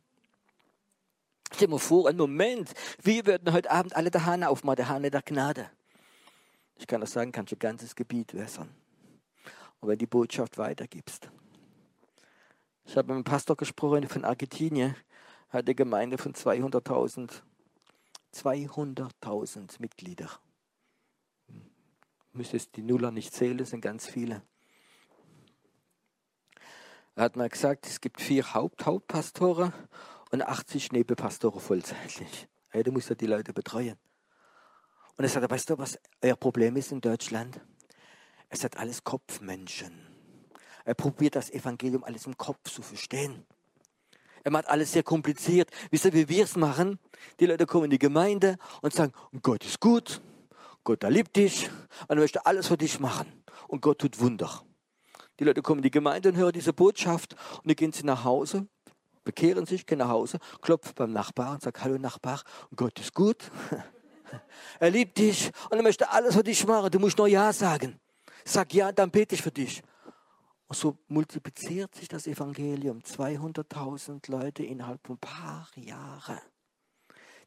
Stell 1.53 1.69
dir 1.69 1.79
vor, 1.79 2.09
einen 2.09 2.19
Moment, 2.19 2.73
wir 3.03 3.27
würden 3.27 3.53
heute 3.53 3.71
Abend 3.71 3.95
alle 3.97 4.11
der 4.11 4.27
Hahn 4.27 4.45
aufmachen, 4.45 4.77
der 4.77 4.89
Hahn 4.89 5.03
der 5.03 5.23
Gnade. 5.23 5.71
Ich 6.77 6.87
kann 6.87 7.01
das 7.01 7.13
sagen, 7.13 7.33
kannst 7.33 7.53
du 7.53 7.57
ganzes 7.57 7.95
Gebiet 7.95 8.35
wässern. 8.35 8.75
Und 9.81 9.89
wenn 9.89 9.99
die 9.99 10.07
Botschaft 10.07 10.59
weitergibst. 10.59 11.31
Ich 12.85 12.97
habe 12.97 13.09
mit 13.09 13.15
einem 13.15 13.25
Pastor 13.25 13.57
gesprochen 13.57 14.09
von 14.09 14.25
Argentinien, 14.25 14.95
hat 15.49 15.67
eine 15.67 15.75
Gemeinde 15.75 16.19
von 16.19 16.35
200.000 16.35 17.43
200.000 18.37 19.81
Mitglieder. 19.81 20.31
Müsstest 22.33 22.77
die 22.77 22.83
Nuller 22.83 23.11
nicht 23.11 23.33
zählen, 23.33 23.59
es 23.61 23.71
sind 23.71 23.81
ganz 23.81 24.07
viele. 24.07 24.43
Er 27.15 27.25
hat 27.25 27.37
mal 27.37 27.49
gesagt, 27.49 27.87
es 27.87 28.03
gibt 28.03 28.21
vier 28.21 28.53
Haupt 28.53 28.85
Hauptpastoren 28.85 29.73
und 30.31 30.43
80 30.43 30.93
Nebenpastoren 30.93 31.61
vollzeitlich. 31.61 32.49
Hey, 32.69 32.83
du 32.83 32.93
musst 32.93 33.09
ja 33.09 33.15
die 33.15 33.27
Leute 33.27 33.53
betreuen. 33.53 33.97
Und 35.17 35.25
er 35.25 35.29
sagt, 35.29 35.51
weißt 35.51 35.71
du, 35.71 35.79
was 35.79 35.99
euer 36.23 36.37
Problem 36.37 36.77
ist 36.77 36.93
in 36.93 37.01
Deutschland? 37.01 37.61
Es 38.49 38.65
hat 38.65 38.77
alles 38.77 39.03
Kopfmenschen. 39.03 39.93
Er 40.85 40.95
probiert 40.95 41.35
das 41.35 41.51
Evangelium 41.51 42.05
alles 42.05 42.27
im 42.27 42.37
Kopf 42.37 42.71
zu 42.71 42.83
verstehen. 42.83 43.45
Er 44.45 44.53
macht 44.53 44.69
alles 44.69 44.93
sehr 44.93 45.03
kompliziert. 45.03 45.71
Wisst 45.91 46.05
ihr, 46.05 46.13
wie 46.13 46.29
wir 46.29 46.45
es 46.45 46.55
machen? 46.55 47.01
Die 47.41 47.47
Leute 47.47 47.67
kommen 47.67 47.87
in 47.87 47.91
die 47.91 47.99
Gemeinde 47.99 48.57
und 48.83 48.93
sagen, 48.93 49.13
Gott 49.43 49.65
ist 49.65 49.81
gut, 49.81 50.21
Gott 50.85 51.03
er 51.03 51.11
liebt 51.11 51.35
dich 51.35 51.69
und 52.03 52.11
er 52.11 52.17
möchte 52.17 52.47
alles 52.47 52.69
für 52.69 52.77
dich 52.77 53.01
machen. 53.01 53.43
Und 53.67 53.81
Gott 53.81 53.99
tut 53.99 54.21
Wunder. 54.21 54.63
Die 55.41 55.45
Leute 55.45 55.63
kommen 55.63 55.81
in 55.81 55.83
die 55.83 55.91
Gemeinde 55.91 56.29
und 56.29 56.37
hören 56.37 56.53
diese 56.53 56.73
Botschaft 56.73 57.35
und 57.55 57.67
dann 57.67 57.75
gehen 57.75 57.93
sie 57.93 58.05
nach 58.05 58.23
Hause, 58.23 58.69
bekehren 59.27 59.67
sich, 59.67 59.85
gehen 59.85 59.99
nach 59.99 60.09
Hause, 60.09 60.39
klopfen 60.63 60.95
beim 60.95 61.13
Nachbar 61.13 61.53
und 61.53 61.63
sagen, 61.63 61.79
hallo 61.83 61.99
Nachbar, 61.99 62.43
Gott 62.75 62.99
ist 62.99 63.13
gut. 63.13 63.51
Er 64.81 64.91
liebt 64.91 65.17
dich 65.19 65.53
und 65.71 65.77
er 65.77 65.85
möchte 65.85 66.11
alles 66.11 66.35
für 66.35 66.43
dich 66.43 66.67
machen. 66.67 66.91
Du 66.91 66.99
musst 66.99 67.17
nur 67.17 67.29
Ja 67.29 67.53
sagen. 67.53 68.01
Sag 68.45 68.75
Ja, 68.75 68.91
dann 68.91 69.09
bete 69.09 69.37
ich 69.37 69.41
für 69.41 69.53
dich. 69.53 69.85
Und 70.67 70.77
so 70.77 70.99
multipliziert 71.07 71.95
sich 71.95 72.09
das 72.09 72.27
Evangelium. 72.27 72.99
200.000 72.99 74.29
Leute 74.29 74.65
innerhalb 74.65 75.07
von 75.07 75.15
ein 75.15 75.21
paar 75.21 75.69
Jahren. 75.77 76.41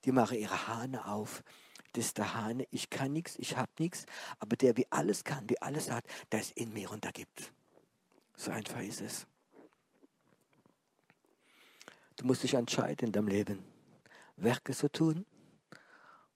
Die 0.05 0.13
machen 0.13 0.37
ihre 0.37 0.69
Hahne 0.69 1.05
auf. 1.05 1.43
Das 1.91 2.05
ist 2.05 2.17
der 2.17 2.33
Hahne, 2.33 2.65
ich 2.71 2.89
kann 2.89 3.11
nichts, 3.11 3.35
ich 3.37 3.57
habe 3.57 3.71
nichts, 3.77 4.05
aber 4.39 4.55
der 4.55 4.77
wie 4.77 4.87
alles 4.89 5.25
kann, 5.25 5.49
wie 5.49 5.61
alles 5.61 5.91
hat, 5.91 6.05
der 6.31 6.39
ist 6.39 6.51
in 6.51 6.71
mir 6.71 6.91
und 6.91 7.03
da 7.03 7.11
gibt. 7.11 7.51
So 8.37 8.51
einfach 8.51 8.79
ist 8.79 9.01
es. 9.01 9.27
Du 12.19 12.25
musst 12.25 12.43
dich 12.43 12.53
entscheiden 12.53 13.07
in 13.07 13.11
deinem 13.13 13.29
Leben, 13.29 13.63
Werke 14.35 14.73
zu 14.73 14.91
tun 14.91 15.25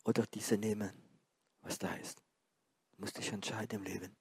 oder 0.05 0.25
diese 0.33 0.57
nehmen, 0.57 0.93
was 1.61 1.77
da 1.77 1.93
ist. 1.95 2.23
Du 2.93 3.01
musst 3.01 3.17
dich 3.17 3.33
entscheiden 3.33 3.79
im 3.79 3.83
Leben. 3.83 4.15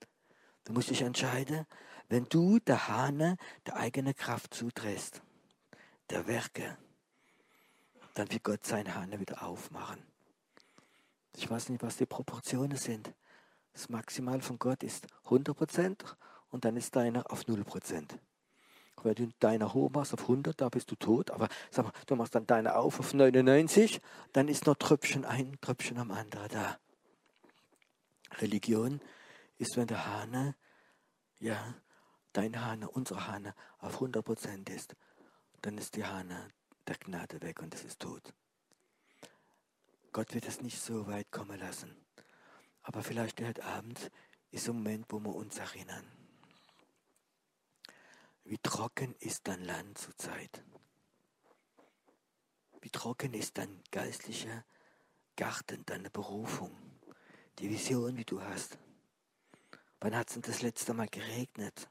Du 0.64 0.72
musst 0.72 0.90
dich 0.90 1.02
entscheiden, 1.02 1.64
wenn 2.08 2.24
du 2.24 2.58
der 2.58 2.88
Hahne 2.88 3.36
der 3.64 3.76
eigene 3.76 4.12
Kraft 4.12 4.54
zudrehst, 4.54 5.22
der 6.10 6.26
Werke, 6.26 6.76
dann 8.14 8.28
wird 8.32 8.42
Gott 8.42 8.66
seine 8.66 8.96
Hahne 8.96 9.20
wieder 9.20 9.44
aufmachen. 9.44 10.02
Ich 11.36 11.48
weiß 11.48 11.68
nicht, 11.68 11.84
was 11.84 11.96
die 11.96 12.06
Proportionen 12.06 12.76
sind. 12.76 13.14
Das 13.72 13.88
Maximal 13.88 14.42
von 14.42 14.58
Gott 14.58 14.82
ist 14.82 15.06
100% 15.26 16.16
und 16.50 16.64
dann 16.64 16.76
ist 16.76 16.96
deiner 16.96 17.30
auf 17.30 17.44
0%. 17.44 18.18
Wenn 19.04 19.14
du 19.14 19.28
deiner 19.40 19.74
hoch 19.74 19.90
machst 19.90 20.14
auf 20.14 20.22
100, 20.22 20.60
da 20.60 20.68
bist 20.68 20.90
du 20.90 20.96
tot. 20.96 21.30
Aber 21.30 21.48
sag 21.70 21.84
mal, 21.84 21.92
du 22.06 22.16
machst 22.16 22.34
dann 22.34 22.46
deine 22.46 22.76
auf 22.76 23.00
auf 23.00 23.14
99, 23.14 24.00
dann 24.32 24.48
ist 24.48 24.66
noch 24.66 24.76
Tröpfchen 24.76 25.24
ein, 25.24 25.58
Tröpfchen 25.60 25.98
am 25.98 26.10
anderen 26.10 26.48
da. 26.48 26.78
Religion 28.38 29.00
ist, 29.58 29.76
wenn 29.76 29.86
der 29.86 30.06
Hahne, 30.06 30.54
ja, 31.38 31.74
dein 32.32 32.64
Hahne, 32.64 32.88
unsere 32.88 33.26
Hahne 33.26 33.54
auf 33.78 34.00
100% 34.00 34.70
ist, 34.70 34.96
dann 35.60 35.78
ist 35.78 35.96
die 35.96 36.04
Hahne 36.04 36.50
der 36.86 36.96
Gnade 36.96 37.40
weg 37.42 37.60
und 37.60 37.74
es 37.74 37.84
ist 37.84 38.00
tot. 38.00 38.32
Gott 40.12 40.34
wird 40.34 40.46
es 40.46 40.60
nicht 40.60 40.80
so 40.80 41.06
weit 41.06 41.30
kommen 41.30 41.58
lassen. 41.58 41.96
Aber 42.82 43.02
vielleicht 43.02 43.40
heute 43.40 43.64
Abend 43.64 44.10
ist 44.50 44.68
ein 44.68 44.76
Moment, 44.76 45.06
wo 45.08 45.20
wir 45.20 45.34
uns 45.34 45.58
erinnern. 45.58 46.21
Wie 48.44 48.58
trocken 48.58 49.14
ist 49.20 49.46
dein 49.46 49.64
Land 49.64 49.98
zurzeit? 49.98 50.64
Wie 52.80 52.90
trocken 52.90 53.34
ist 53.34 53.58
dein 53.58 53.82
geistlicher 53.90 54.64
Garten, 55.36 55.84
deine 55.86 56.10
Berufung, 56.10 56.76
die 57.58 57.70
Vision, 57.70 58.16
die 58.16 58.24
du 58.24 58.42
hast? 58.42 58.78
Wann 60.00 60.16
hat 60.16 60.28
es 60.28 60.34
denn 60.34 60.42
das 60.42 60.62
letzte 60.62 60.94
Mal 60.94 61.06
geregnet? 61.08 61.88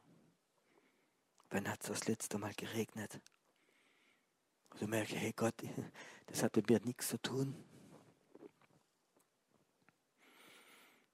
Wann 1.50 1.68
hat 1.70 1.82
es 1.82 1.88
das 1.88 2.08
letzte 2.08 2.38
Mal 2.38 2.54
geregnet? 2.54 3.22
Und 4.72 4.82
du 4.82 4.88
merkst, 4.88 5.16
hey 5.16 5.32
Gott, 5.34 5.56
das 6.28 6.44
hat 6.44 6.56
mit 6.58 6.70
mir 6.70 6.82
nichts 6.82 7.08
zu 7.08 7.18
tun. 7.22 7.56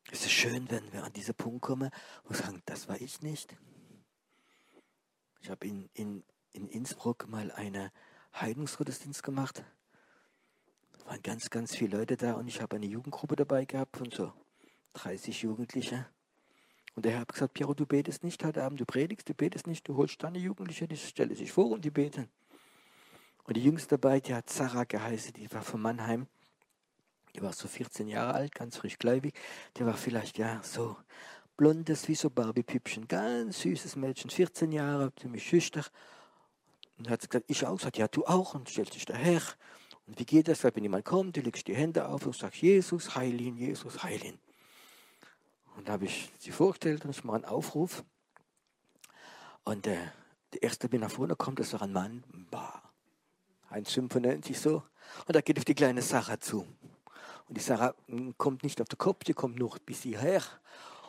Es 0.09 0.21
ist 0.21 0.31
schön, 0.31 0.69
wenn 0.71 0.91
wir 0.91 1.03
an 1.03 1.13
diesen 1.13 1.35
Punkt 1.35 1.61
kommen 1.61 1.91
und 2.23 2.35
sagen, 2.35 2.63
das 2.65 2.87
war 2.87 2.99
ich 2.99 3.21
nicht. 3.21 3.55
Ich 5.41 5.49
habe 5.49 5.67
in, 5.67 5.89
in, 5.93 6.23
in 6.51 6.67
Innsbruck 6.67 7.27
mal 7.27 7.51
eine 7.51 7.91
Heidungsgottesdienst 8.33 9.23
gemacht. 9.23 9.63
Es 10.97 11.05
waren 11.05 11.21
ganz, 11.21 11.49
ganz 11.49 11.75
viele 11.75 11.97
Leute 11.97 12.17
da 12.17 12.33
und 12.33 12.47
ich 12.47 12.61
habe 12.61 12.75
eine 12.75 12.85
Jugendgruppe 12.85 13.35
dabei 13.35 13.65
gehabt 13.65 13.97
von 13.97 14.11
so 14.11 14.33
30 14.93 15.41
Jugendlichen. 15.41 16.05
Und 16.95 17.05
der 17.05 17.13
Herr 17.13 17.21
hat 17.21 17.33
gesagt, 17.33 17.53
Piero, 17.53 17.73
du 17.73 17.85
betest 17.85 18.23
nicht 18.23 18.43
heute 18.43 18.63
Abend, 18.63 18.79
du 18.79 18.85
predigst, 18.85 19.29
du 19.29 19.33
betest 19.35 19.67
nicht, 19.67 19.87
du 19.87 19.95
holst 19.95 20.23
deine 20.23 20.39
Jugendliche, 20.39 20.87
die 20.87 20.97
stellen 20.97 21.35
sich 21.35 21.51
vor 21.51 21.69
und 21.69 21.85
die 21.85 21.91
beten. 21.91 22.27
Und 23.43 23.55
die 23.55 23.63
Jüngste 23.63 23.97
dabei, 23.97 24.19
die 24.19 24.33
hat 24.33 24.49
Sarah 24.49 24.83
geheißen, 24.83 25.33
die 25.33 25.51
war 25.53 25.61
von 25.61 25.81
Mannheim. 25.81 26.27
Die 27.35 27.41
war 27.43 27.53
so 27.53 27.67
14 27.67 28.07
Jahre 28.07 28.33
alt, 28.33 28.55
ganz 28.55 28.77
frisch 28.77 28.97
gläubig. 28.97 29.35
Die 29.77 29.85
war 29.85 29.93
vielleicht, 29.93 30.39
ja, 30.39 30.61
so 30.63 30.97
blondes 31.57 32.07
wie 32.07 32.15
so 32.15 32.29
Barbie-Püppchen, 32.29 33.07
ganz 33.07 33.61
süßes 33.61 33.95
Mädchen, 33.95 34.29
14 34.29 34.71
Jahre, 34.71 35.11
ziemlich 35.15 35.47
schüchtern. 35.47 35.85
Und 36.97 37.09
hat 37.09 37.27
gesagt, 37.29 37.45
ich 37.49 37.65
auch, 37.65 37.79
sagt, 37.79 37.97
ja, 37.97 38.07
du 38.07 38.25
auch, 38.25 38.53
und 38.53 38.69
stellt 38.69 38.93
sich 38.93 39.05
daher. 39.05 39.41
Und 40.05 40.19
wie 40.19 40.25
geht 40.25 40.47
das, 40.47 40.63
wenn 40.63 40.81
jemand 40.81 41.05
kommt, 41.05 41.35
du 41.35 41.41
legst 41.41 41.67
die 41.67 41.75
Hände 41.75 42.07
auf 42.07 42.25
und 42.25 42.35
sagst, 42.35 42.61
Jesus, 42.61 43.15
heil 43.15 43.41
ihn, 43.41 43.57
Jesus, 43.57 44.03
heil 44.03 44.23
ihn. 44.23 44.39
Und 45.75 45.89
da 45.89 45.93
habe 45.93 46.05
ich 46.05 46.31
sie 46.39 46.51
vorgestellt 46.51 47.03
und 47.05 47.11
ich 47.11 47.23
mache 47.23 47.37
einen 47.37 47.45
Aufruf. 47.45 48.03
Und 49.63 49.85
äh, 49.85 49.97
der 50.53 50.63
erste, 50.63 50.87
der 50.87 50.99
nach 50.99 51.11
vorne 51.11 51.35
kommt, 51.35 51.59
das 51.59 51.73
war 51.73 51.81
ein 51.81 51.91
Mann, 51.91 52.23
bah, 52.49 52.81
1,95 53.69 54.55
so. 54.55 54.83
Und 55.25 55.35
da 55.35 55.41
geht 55.41 55.57
auf 55.57 55.65
die 55.65 55.75
kleine 55.75 56.01
Sarah 56.01 56.39
zu. 56.39 56.65
Und 57.47 57.57
die 57.57 57.61
Sarah 57.61 57.93
hm, 58.07 58.37
kommt 58.37 58.63
nicht 58.63 58.81
auf 58.81 58.87
den 58.87 58.97
Kopf, 58.97 59.23
die 59.23 59.33
kommt 59.33 59.57
nur 59.57 59.75
bis 59.85 60.03
hierher. 60.03 60.41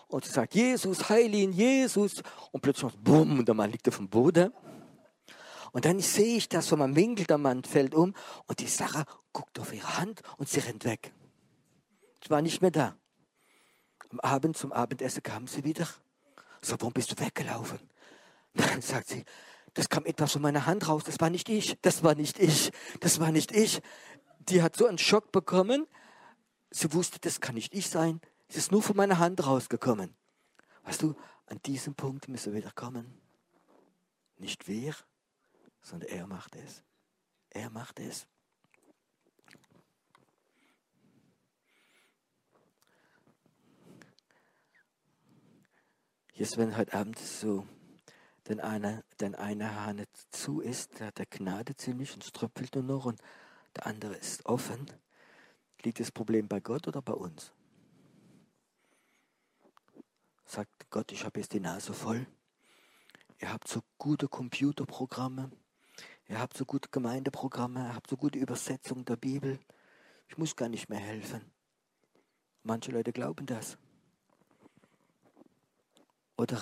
Und 0.09 0.25
sie 0.25 0.33
sagt, 0.33 0.55
Jesus, 0.55 1.09
heil 1.09 1.35
ihn, 1.35 1.53
Jesus. 1.53 2.23
Und 2.51 2.61
plötzlich 2.63 2.85
macht 2.85 3.05
bumm, 3.05 3.39
und 3.39 3.47
der 3.47 3.55
Mann 3.55 3.71
liegt 3.71 3.87
auf 3.89 3.97
dem 3.99 4.09
Boden. 4.09 4.53
Und 5.73 5.85
dann 5.85 6.01
sehe 6.01 6.37
ich 6.37 6.49
das 6.49 6.69
von 6.69 6.79
meinem 6.79 6.97
Winkel, 6.97 7.27
der 7.27 7.39
Mann 7.39 7.63
fällt 7.63 7.95
um 7.95 8.15
und 8.47 8.59
die 8.59 8.67
Sarah 8.67 9.05
guckt 9.33 9.59
auf 9.59 9.73
ihre 9.73 9.99
Hand 9.99 10.23
und 10.39 10.49
sie 10.49 10.61
rennt 10.61 10.85
weg. 10.85 11.13
Sie 12.25 12.31
war 12.31 12.43
nicht 12.43 12.63
mehr 12.63 12.71
da. 12.71 12.97
Am 14.11 14.21
Abend 14.21 14.57
zum 14.57 14.73
Abendessen 14.73 15.23
kam 15.23 15.47
sie 15.47 15.65
wieder. 15.65 15.87
So, 16.63 16.77
warum 16.81 16.95
bist 16.95 17.13
du 17.13 17.25
weggelaufen? 17.25 17.79
Dann 18.55 18.81
sagt 18.81 19.09
sie, 19.09 19.25
das 19.75 19.89
kam 19.89 20.07
etwas 20.07 20.33
von 20.33 20.43
meiner 20.43 20.67
Hand 20.67 20.89
raus. 20.89 21.05
Das 21.05 21.21
war 21.21 21.31
nicht 21.31 21.49
ich. 21.49 21.79
Das 21.83 22.03
war 22.03 22.15
nicht 22.15 22.39
ich. 22.39 22.73
Das 23.01 23.21
war 23.21 23.31
nicht 23.31 23.53
ich. 23.53 23.81
Die 24.39 24.63
hat 24.63 24.75
so 24.75 24.87
einen 24.87 24.99
Schock 24.99 25.31
bekommen. 25.31 25.87
Sie 26.71 26.93
wusste, 26.95 27.21
das 27.21 27.41
kann 27.41 27.55
nicht 27.55 27.75
ich 27.75 27.89
sein. 27.89 28.21
Es 28.49 28.57
ist 28.57 28.73
nur 28.73 28.83
von 28.83 28.97
meiner 28.97 29.19
Hand 29.19 29.45
rausgekommen. 29.47 30.15
Weißt 30.85 31.03
du, 31.03 31.15
an 31.47 31.61
diesem 31.67 31.95
Punkt 31.95 32.29
müssen 32.29 32.53
wir 32.53 32.61
wieder 32.61 32.73
kommen. 32.73 33.21
Nicht 34.39 34.69
wir, 34.69 34.95
sondern 35.83 36.09
er 36.09 36.27
macht 36.27 36.57
es. 36.57 36.83
Er 37.51 37.71
macht 37.71 38.01
es. 38.01 38.27
Jetzt, 46.33 46.57
wenn 46.57 46.77
heute 46.77 46.95
Abend 46.95 47.19
so 47.19 47.67
denn 48.49 48.61
einer, 48.61 49.03
denn 49.21 49.35
einer 49.35 49.75
Hahn 49.75 50.05
zu 50.31 50.61
ist, 50.61 51.01
der 51.01 51.09
hat 51.09 51.19
der 51.19 51.27
Gnade 51.27 51.77
ziemlich 51.77 52.15
und 52.15 52.25
es 52.25 52.33
tröpfelt 52.33 52.75
nur 52.77 52.85
noch 52.85 53.05
und 53.05 53.21
der 53.77 53.87
andere 53.87 54.15
ist 54.15 54.47
offen, 54.47 54.91
liegt 55.83 56.01
das 56.01 56.11
Problem 56.11 56.49
bei 56.49 56.61
Gott 56.61 56.89
oder 56.89 57.03
bei 57.03 57.13
uns? 57.13 57.53
Sagt 60.49 60.89
Gott, 60.89 61.13
ich 61.13 61.27
habe 61.27 61.41
jetzt 61.41 61.53
die 61.53 61.61
Nase 61.61 61.93
voll. 61.93 62.27
Ihr 63.39 63.53
habt 63.53 63.69
so 63.69 63.83
gute 63.99 64.29
Computerprogramme, 64.29 65.51
ihr 66.27 66.41
habt 66.41 66.57
so 66.57 66.65
gute 66.65 66.89
Gemeindeprogramme, 66.89 67.81
ihr 67.89 67.95
habt 67.95 68.09
so 68.09 68.17
gute 68.17 68.39
Übersetzungen 68.39 69.05
der 69.05 69.17
Bibel. 69.17 69.61
Ich 70.27 70.39
muss 70.39 70.57
gar 70.57 70.71
nicht 70.71 70.89
mehr 70.89 71.01
helfen. 71.01 71.43
Manche 72.63 72.93
Leute 72.93 73.13
glauben 73.13 73.45
das. 73.45 73.77
Oder 76.39 76.59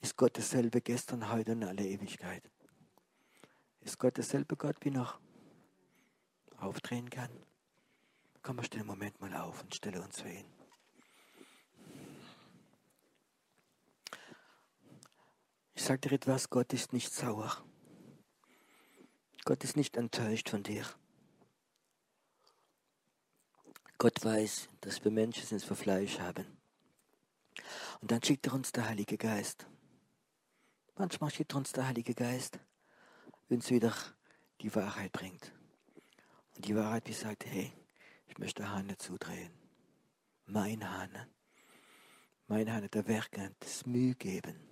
ist 0.00 0.16
Gott 0.16 0.38
dasselbe 0.38 0.80
gestern, 0.80 1.30
heute 1.30 1.52
und 1.52 1.64
alle 1.64 1.86
Ewigkeit? 1.86 2.50
Ist 3.82 3.98
Gott 3.98 4.16
dasselbe 4.16 4.56
Gott, 4.56 4.76
wie 4.80 4.90
noch 4.90 5.20
aufdrehen 6.56 7.10
kann? 7.10 7.30
Komm, 8.42 8.56
wir 8.56 8.64
stellen 8.64 8.88
einen 8.88 8.88
Moment 8.88 9.20
mal 9.20 9.34
auf 9.34 9.62
und 9.62 9.74
stelle 9.74 10.00
uns 10.00 10.22
für 10.22 10.30
ihn. 10.30 10.59
Ich 15.80 15.86
sage 15.86 16.10
dir 16.10 16.12
etwas, 16.12 16.50
Gott 16.50 16.74
ist 16.74 16.92
nicht 16.92 17.10
sauer. 17.10 17.56
Gott 19.46 19.64
ist 19.64 19.78
nicht 19.78 19.96
enttäuscht 19.96 20.50
von 20.50 20.62
dir. 20.62 20.84
Gott 23.96 24.22
weiß, 24.22 24.68
dass 24.82 25.02
wir 25.02 25.10
Menschen 25.10 25.46
sind, 25.46 25.64
für 25.64 25.74
Fleisch 25.74 26.18
haben. 26.18 26.44
Und 28.02 28.10
dann 28.10 28.22
schickt 28.22 28.46
er 28.46 28.52
uns 28.52 28.72
der 28.72 28.90
Heilige 28.90 29.16
Geist. 29.16 29.66
Manchmal 30.96 31.30
schickt 31.30 31.54
uns 31.54 31.72
der 31.72 31.86
Heilige 31.86 32.14
Geist, 32.14 32.58
wenn 33.48 33.60
es 33.60 33.70
wieder 33.70 33.94
die 34.60 34.74
Wahrheit 34.74 35.12
bringt. 35.12 35.50
Und 36.56 36.66
die 36.66 36.76
Wahrheit, 36.76 37.06
die 37.06 37.14
sagt, 37.14 37.46
hey, 37.46 37.72
ich 38.26 38.36
möchte 38.36 38.68
Hahn 38.68 38.94
zudrehen. 38.98 39.54
Mein 40.44 40.86
Hahn. 40.86 41.26
Mein 42.48 42.70
Hahn, 42.70 42.86
der 42.90 43.08
Werke, 43.08 43.54
das 43.60 43.86
Mühe 43.86 44.14
geben, 44.14 44.69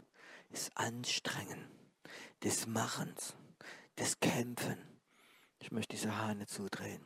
das 0.50 0.74
Anstrengen, 0.76 1.68
des 2.42 2.66
Machens, 2.66 3.34
des 3.98 4.20
Kämpfen. 4.20 4.78
Ich 5.58 5.70
möchte 5.70 5.96
diese 5.96 6.16
Hahn 6.16 6.46
zudrehen. 6.46 7.04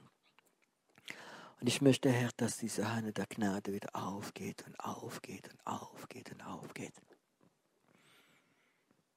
Und 1.61 1.69
ich 1.69 1.81
möchte, 1.81 2.11
Herr, 2.11 2.31
dass 2.37 2.57
diese 2.57 2.93
Hahn 2.93 3.13
der 3.15 3.27
Gnade 3.27 3.73
wieder 3.73 3.95
aufgeht 3.95 4.67
und 4.67 4.79
aufgeht 4.81 5.49
und 5.49 5.67
aufgeht 5.67 6.33
und 6.33 6.43
aufgeht. 6.43 6.95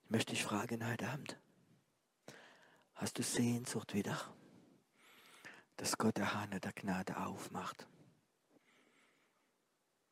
Möchte 0.07 0.33
ich 0.33 0.43
fragen 0.43 0.87
heute 0.87 1.07
Abend, 1.09 1.39
hast 2.93 3.17
du 3.17 3.23
Sehnsucht 3.23 3.95
wieder, 3.95 4.31
dass 5.77 5.97
Gott 5.97 6.17
der 6.17 6.35
Hahn 6.35 6.51
der 6.51 6.71
Gnade 6.71 7.17
aufmacht? 7.17 7.87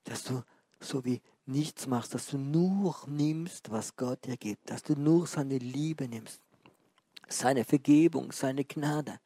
Dass 0.06 0.23
du 0.23 0.43
so 0.80 1.06
wie 1.06 1.21
nichts 1.45 1.88
machst, 1.88 2.13
dass 2.13 2.27
du 2.27 2.38
nur 2.38 2.95
nimmst, 3.08 3.71
was 3.71 3.95
Gott 3.95 4.25
dir 4.25 4.38
gibt, 4.38 4.69
dass 4.69 4.84
du 4.84 4.93
nur 4.93 5.27
seine 5.27 5.58
Liebe 5.58 6.08
nimmst, 6.08 6.41
seine 7.27 7.65
Vergebung, 7.65 8.32
seine 8.32 8.63
Gnade, 8.63 9.19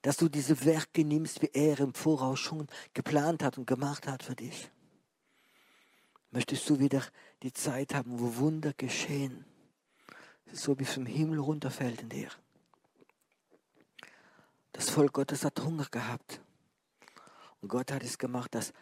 dass 0.00 0.16
du 0.16 0.28
diese 0.28 0.64
Werke 0.64 1.04
nimmst, 1.04 1.42
wie 1.42 1.50
er 1.52 1.78
im 1.80 1.94
Voraus 1.94 2.40
schon 2.40 2.66
geplant 2.94 3.42
hat 3.42 3.58
und 3.58 3.66
gemacht 3.66 4.06
hat 4.06 4.22
für 4.22 4.34
dich. 4.34 4.70
Möchtest 6.30 6.68
du 6.70 6.78
wieder 6.78 7.02
die 7.42 7.52
Zeit 7.52 7.94
haben, 7.94 8.18
wo 8.18 8.36
Wunder 8.36 8.72
geschehen? 8.72 9.44
So 10.50 10.78
wie 10.78 10.84
vom 10.84 11.06
Himmel 11.06 11.38
runterfällt 11.38 12.02
in 12.02 12.08
dir. 12.08 12.28
Das 14.72 14.88
Volk 14.88 15.12
Gottes 15.12 15.44
hat 15.44 15.60
Hunger 15.60 15.86
gehabt. 15.90 16.40
Und 17.60 17.68
Gott 17.68 17.92
hat 17.92 18.02
es 18.02 18.18
gemacht, 18.18 18.54
dass 18.54 18.72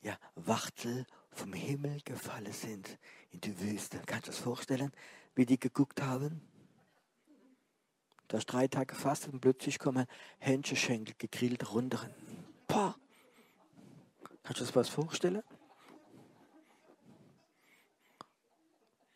ja, 0.00 0.18
Wachtel 0.34 1.06
vom 1.32 1.52
Himmel 1.52 2.00
gefallen 2.04 2.52
sind 2.52 2.98
in 3.30 3.40
die 3.40 3.58
Wüste. 3.60 4.00
Kannst 4.06 4.28
du 4.28 4.30
das 4.30 4.40
vorstellen, 4.40 4.92
wie 5.34 5.46
die 5.46 5.58
geguckt 5.58 6.02
haben? 6.02 6.40
Da 8.28 8.38
ist 8.38 8.46
drei 8.46 8.68
Tage 8.68 8.94
fast 8.94 9.28
und 9.28 9.40
plötzlich 9.40 9.78
kommen 9.78 10.06
Hähnchenschenkel 10.38 11.14
gegrillt 11.18 11.72
runter. 11.72 12.08
Pah! 12.66 12.96
Kannst 14.42 14.60
du 14.60 14.64
das 14.64 14.74
was 14.74 14.88
vorstellen? 14.88 15.42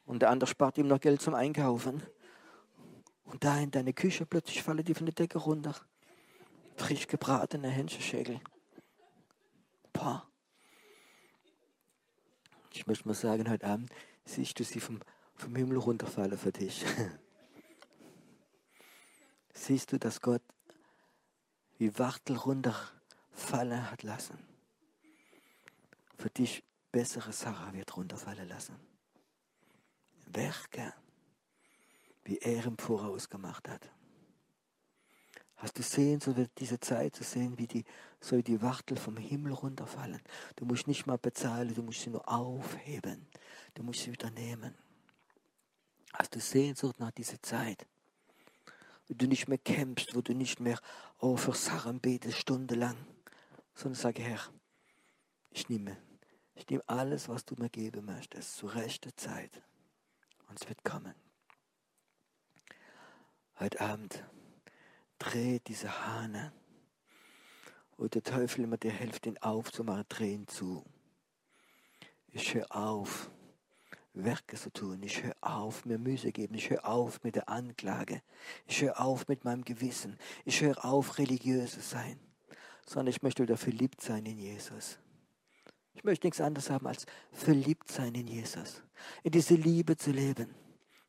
Und 0.05 0.21
der 0.21 0.31
andere 0.31 0.49
spart 0.49 0.79
ihm 0.79 0.87
noch 0.87 1.01
Geld 1.01 1.21
zum 1.21 1.35
Einkaufen. 1.35 2.03
Und 3.25 3.43
da 3.43 3.59
in 3.59 3.71
deine 3.71 3.93
Küche 3.93 4.25
plötzlich 4.25 4.63
fallen 4.63 4.85
die 4.85 4.95
von 4.95 5.07
der 5.07 5.15
Decke 5.15 5.39
runter. 5.39 5.75
Frisch 6.77 7.07
gebratene 7.07 7.69
Hähnchenschägel. 7.69 8.41
Pah. 9.93 10.29
Ich 12.77 12.87
möchte 12.87 13.09
mal 13.09 13.15
sagen, 13.15 13.49
heute 13.49 13.67
Abend 13.67 13.91
siehst 14.27 14.61
du 14.61 14.65
sie 14.65 14.81
vom, 14.81 15.01
vom 15.35 15.57
Himmel 15.57 15.79
runterfallen 15.79 16.37
für 16.37 16.53
dich. 16.53 16.85
siehst 19.55 19.93
du, 19.93 19.99
dass 19.99 20.21
Gott 20.21 20.43
wie 21.79 21.99
Wachtel 21.99 22.37
runterfallen 22.37 23.91
hat 23.91 24.03
lassen. 24.03 24.39
Für 26.19 26.29
dich 26.29 26.63
bessere 26.93 27.33
Sache 27.33 27.73
wird 27.73 27.97
runterfallen 27.97 28.47
lassen. 28.47 28.77
Werke, 30.27 30.93
wie 32.25 32.37
er 32.37 32.67
im 32.67 32.77
Voraus 32.77 33.31
gemacht 33.31 33.71
hat. 33.71 33.91
Hast 35.57 35.79
du 35.79 35.83
sehen, 35.83 36.21
so 36.21 36.35
diese 36.59 36.79
Zeit 36.81 37.17
zu 37.17 37.25
sehen, 37.25 37.59
wie 37.59 37.67
die, 37.67 37.85
so 38.21 38.41
die 38.43 38.61
Wachtel 38.61 38.97
vom 38.99 39.17
Himmel 39.17 39.53
runterfallen. 39.53 40.21
Du 40.57 40.67
musst 40.67 40.87
nicht 40.87 41.07
mal 41.07 41.19
bezahlen, 41.19 41.75
du 41.75 41.83
musst 41.83 42.03
sie 42.03 42.11
nur 42.11 42.29
aufheben. 42.29 43.27
Du 43.75 43.83
musst 43.83 44.01
sie 44.01 44.13
wieder 44.13 44.31
nehmen. 44.31 44.75
Hast 46.13 46.35
du 46.35 46.41
Sehnsucht 46.41 47.01
nach 47.01 47.11
dieser 47.11 47.41
Zeit? 47.43 47.87
wo 49.09 49.15
du 49.15 49.27
nicht 49.27 49.49
mehr 49.49 49.59
kämpfst, 49.59 50.15
wo 50.15 50.21
du 50.21 50.35
nicht 50.35 50.61
mehr 50.61 50.79
oh, 51.19 51.37
für 51.37 51.55
Sachen 51.55 52.01
betest 52.01 52.39
stundenlang, 52.39 52.97
sondern 53.75 54.01
sage, 54.01 54.23
Herr, 54.23 54.41
ich 55.51 55.69
nehme, 55.69 55.97
ich 56.55 56.69
nehme 56.69 56.83
alles, 56.87 57.29
was 57.29 57.45
du 57.45 57.55
mir 57.57 57.71
geben 57.71 58.07
möchtest, 58.07 58.57
zur 58.57 58.75
rechten 58.75 59.17
Zeit. 59.17 59.63
Und 60.49 60.61
es 60.61 60.69
wird 60.69 60.85
kommen. 60.85 61.15
Heute 63.59 63.81
Abend 63.81 64.25
dreht 65.27 65.67
diese 65.69 66.07
Hahne, 66.07 66.53
wo 67.97 68.07
der 68.07 68.23
Teufel 68.23 68.65
immer 68.65 68.77
dir 68.77 68.93
hilft, 68.93 69.27
ihn 69.27 69.39
aufzumachen, 69.39 70.05
drehen 70.09 70.47
zu. 70.47 70.85
Ich 72.31 72.55
höre 72.55 72.75
auf, 72.75 73.31
Werke 74.13 74.57
zu 74.57 74.73
tun. 74.73 75.03
Ich 75.03 75.23
höre 75.23 75.37
auf, 75.41 75.85
mir 75.85 75.99
Mühe 75.99 76.33
geben. 76.33 76.55
Ich 76.55 76.71
höre 76.71 76.87
auf 76.87 77.23
mit 77.23 77.37
der 77.37 77.49
Anklage. 77.49 78.23
Ich 78.67 78.83
höre 78.83 79.01
auf 79.01 79.29
mit 79.29 79.45
meinem 79.45 79.65
Gewissen. 79.65 80.19
Ich 80.45 80.61
höre 80.61 80.85
auf, 80.85 81.19
religiös 81.19 81.73
zu 81.73 81.81
sein. 81.81 82.19
Sondern 82.87 83.09
ich 83.09 83.23
möchte 83.23 83.43
wieder 83.43 83.57
verliebt 83.57 84.01
sein 84.01 84.25
in 84.27 84.39
Jesus. 84.39 84.99
Ich 85.95 86.05
möchte 86.05 86.27
nichts 86.27 86.41
anderes 86.41 86.71
haben 86.71 86.87
als 86.87 87.05
verliebt 87.33 87.91
sein 87.91 88.15
in 88.15 88.27
Jesus. 88.27 88.83
In 89.23 89.33
diese 89.33 89.55
Liebe 89.55 89.97
zu 89.97 90.13
leben. 90.13 90.55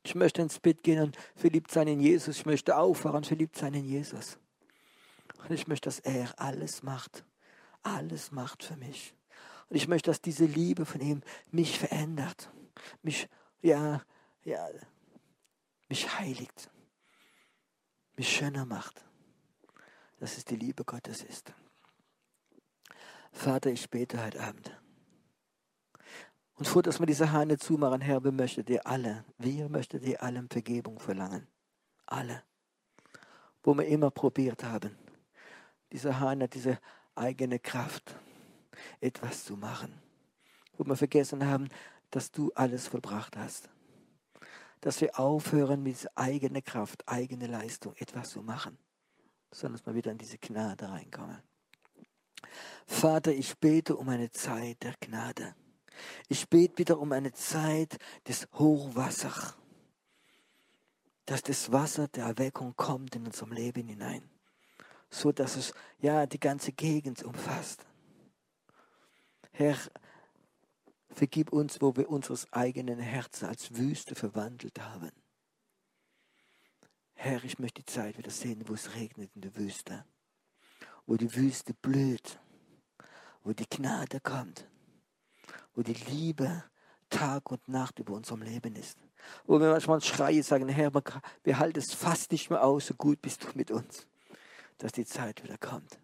Ich 0.07 0.15
möchte 0.15 0.41
ins 0.41 0.57
Bett 0.57 0.83
gehen 0.83 1.03
und 1.03 1.17
verliebt 1.35 1.69
sein 1.69 1.89
in 1.89 1.99
Jesus. 1.99 2.37
Ich 2.37 2.45
möchte 2.45 2.77
aufwachen 2.77 3.17
und 3.17 3.27
verliebt 3.27 3.57
sein 3.57 3.73
in 3.73 3.83
Jesus. 3.83 4.37
Und 5.43 5.51
ich 5.51 5.67
möchte, 5.67 5.89
dass 5.89 5.99
er 5.99 6.33
alles 6.39 6.81
macht. 6.81 7.25
Alles 7.83 8.31
macht 8.31 8.63
für 8.63 8.77
mich. 8.77 9.13
Und 9.67 9.75
ich 9.75 9.89
möchte, 9.89 10.09
dass 10.09 10.21
diese 10.21 10.45
Liebe 10.45 10.85
von 10.85 11.01
ihm 11.01 11.21
mich 11.51 11.77
verändert 11.77 12.49
mich, 13.01 13.27
ja, 13.61 14.01
ja, 14.45 14.69
mich 15.89 16.17
heiligt, 16.17 16.69
mich 18.15 18.33
schöner 18.33 18.65
macht. 18.65 19.03
Dass 20.19 20.37
es 20.37 20.45
die 20.45 20.55
Liebe 20.55 20.85
Gottes 20.85 21.21
ist. 21.21 21.53
Vater, 23.33 23.71
ich 23.71 23.89
bete 23.89 24.23
heute 24.23 24.41
Abend. 24.41 24.71
Und 26.57 26.67
vor, 26.67 26.81
dass 26.81 26.99
wir 26.99 27.05
diese 27.05 27.31
Hahne 27.31 27.57
zumachen, 27.57 28.01
Herr, 28.01 28.23
wir 28.23 28.31
möchten 28.31 28.65
dir 28.65 28.85
alle, 28.85 29.23
wir 29.37 29.69
möchten 29.69 30.01
dir 30.01 30.23
allen 30.23 30.49
Vergebung 30.49 30.99
verlangen. 30.99 31.47
Alle. 32.07 32.43
Wo 33.63 33.75
wir 33.75 33.85
immer 33.85 34.09
probiert 34.09 34.63
haben, 34.63 34.97
diese 35.91 36.19
Hahne, 36.19 36.47
diese 36.47 36.79
eigene 37.13 37.59
Kraft, 37.59 38.15
etwas 38.99 39.45
zu 39.45 39.55
machen. 39.55 40.01
Wo 40.77 40.83
wir 40.83 40.95
vergessen 40.95 41.45
haben, 41.45 41.69
dass 42.09 42.31
du 42.31 42.51
alles 42.55 42.87
vollbracht 42.87 43.37
hast. 43.37 43.69
Dass 44.81 44.99
wir 45.01 45.19
aufhören, 45.19 45.83
mit 45.83 46.07
eigenen 46.15 46.63
Kraft, 46.63 47.07
eigene 47.07 47.45
Leistung 47.45 47.93
etwas 47.97 48.31
zu 48.31 48.41
machen, 48.41 48.79
sondern 49.51 49.77
dass 49.77 49.85
wir 49.85 49.93
wieder 49.93 50.11
in 50.11 50.17
diese 50.17 50.39
Gnade 50.39 50.89
reinkommen. 50.89 51.37
Vater, 52.87 53.31
ich 53.31 53.57
bete 53.59 53.95
um 53.95 54.09
eine 54.09 54.31
Zeit 54.31 54.81
der 54.81 54.95
Gnade. 54.99 55.55
Ich 56.27 56.47
bete 56.49 56.77
wieder 56.77 56.99
um 56.99 57.11
eine 57.11 57.31
Zeit 57.33 57.97
des 58.27 58.47
Hochwassers, 58.53 59.55
dass 61.25 61.41
das 61.41 61.71
Wasser 61.71 62.07
der 62.07 62.25
Erweckung 62.25 62.75
kommt 62.75 63.15
in 63.15 63.25
unserem 63.25 63.51
Leben 63.51 63.87
hinein, 63.87 64.29
so 65.09 65.31
dass 65.31 65.55
es 65.55 65.73
ja 65.99 66.25
die 66.25 66.39
ganze 66.39 66.71
Gegend 66.71 67.23
umfasst. 67.23 67.85
Herr, 69.51 69.77
Vergib 71.17 71.51
uns, 71.51 71.81
wo 71.81 71.95
wir 71.95 72.09
unseres 72.09 72.53
eigenen 72.53 72.99
Herzen 72.99 73.47
als 73.47 73.75
Wüste 73.75 74.13
verwandelt 74.13 74.79
haben. 74.79 75.09
Herr, 77.15 77.43
ich 77.43 77.57
möchte 77.57 77.81
die 77.81 77.91
Zeit 77.91 78.19
wieder 78.19 78.29
sehen, 78.29 78.63
wo 78.67 78.75
es 78.75 78.93
regnet 78.93 79.31
in 79.33 79.41
der 79.41 79.55
Wüste, 79.55 80.05
wo 81.07 81.15
die 81.15 81.33
Wüste 81.33 81.73
blüht, 81.73 82.39
wo 83.43 83.51
die 83.51 83.67
Gnade 83.67 84.19
kommt, 84.19 84.69
wo 85.77 85.83
die 85.83 85.93
Liebe 85.93 86.63
Tag 87.09 87.51
und 87.51 87.67
Nacht 87.69 87.99
über 87.99 88.13
unserem 88.13 88.41
Leben 88.41 88.75
ist. 88.75 88.97
Wo 89.45 89.61
wir 89.61 89.69
manchmal 89.69 90.01
schreien, 90.01 90.41
sagen, 90.41 90.67
Herr, 90.67 90.91
wir 91.43 91.59
halten 91.59 91.79
es 91.79 91.93
fast 91.93 92.31
nicht 92.31 92.49
mehr 92.49 92.63
aus, 92.63 92.87
so 92.87 92.95
gut 92.95 93.21
bist 93.21 93.43
du 93.43 93.47
mit 93.53 93.69
uns, 93.69 94.07
dass 94.79 94.91
die 94.91 95.05
Zeit 95.05 95.43
wieder 95.43 95.57
kommt. 95.57 95.99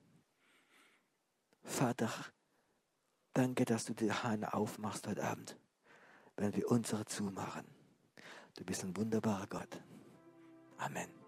Vater, 1.63 2.09
Danke, 3.34 3.65
dass 3.65 3.86
du 3.86 3.95
die 3.95 4.11
Hahn 4.11 4.43
aufmachst 4.43 5.07
heute 5.07 5.24
Abend, 5.24 5.57
wenn 6.38 6.55
wir 6.55 6.69
unsere 6.69 7.03
zumachen. 7.05 7.65
Du 8.55 8.63
bist 8.63 8.84
ein 8.84 8.95
wunderbarer 8.95 9.47
Gott. 9.47 9.82
Amen. 10.78 11.22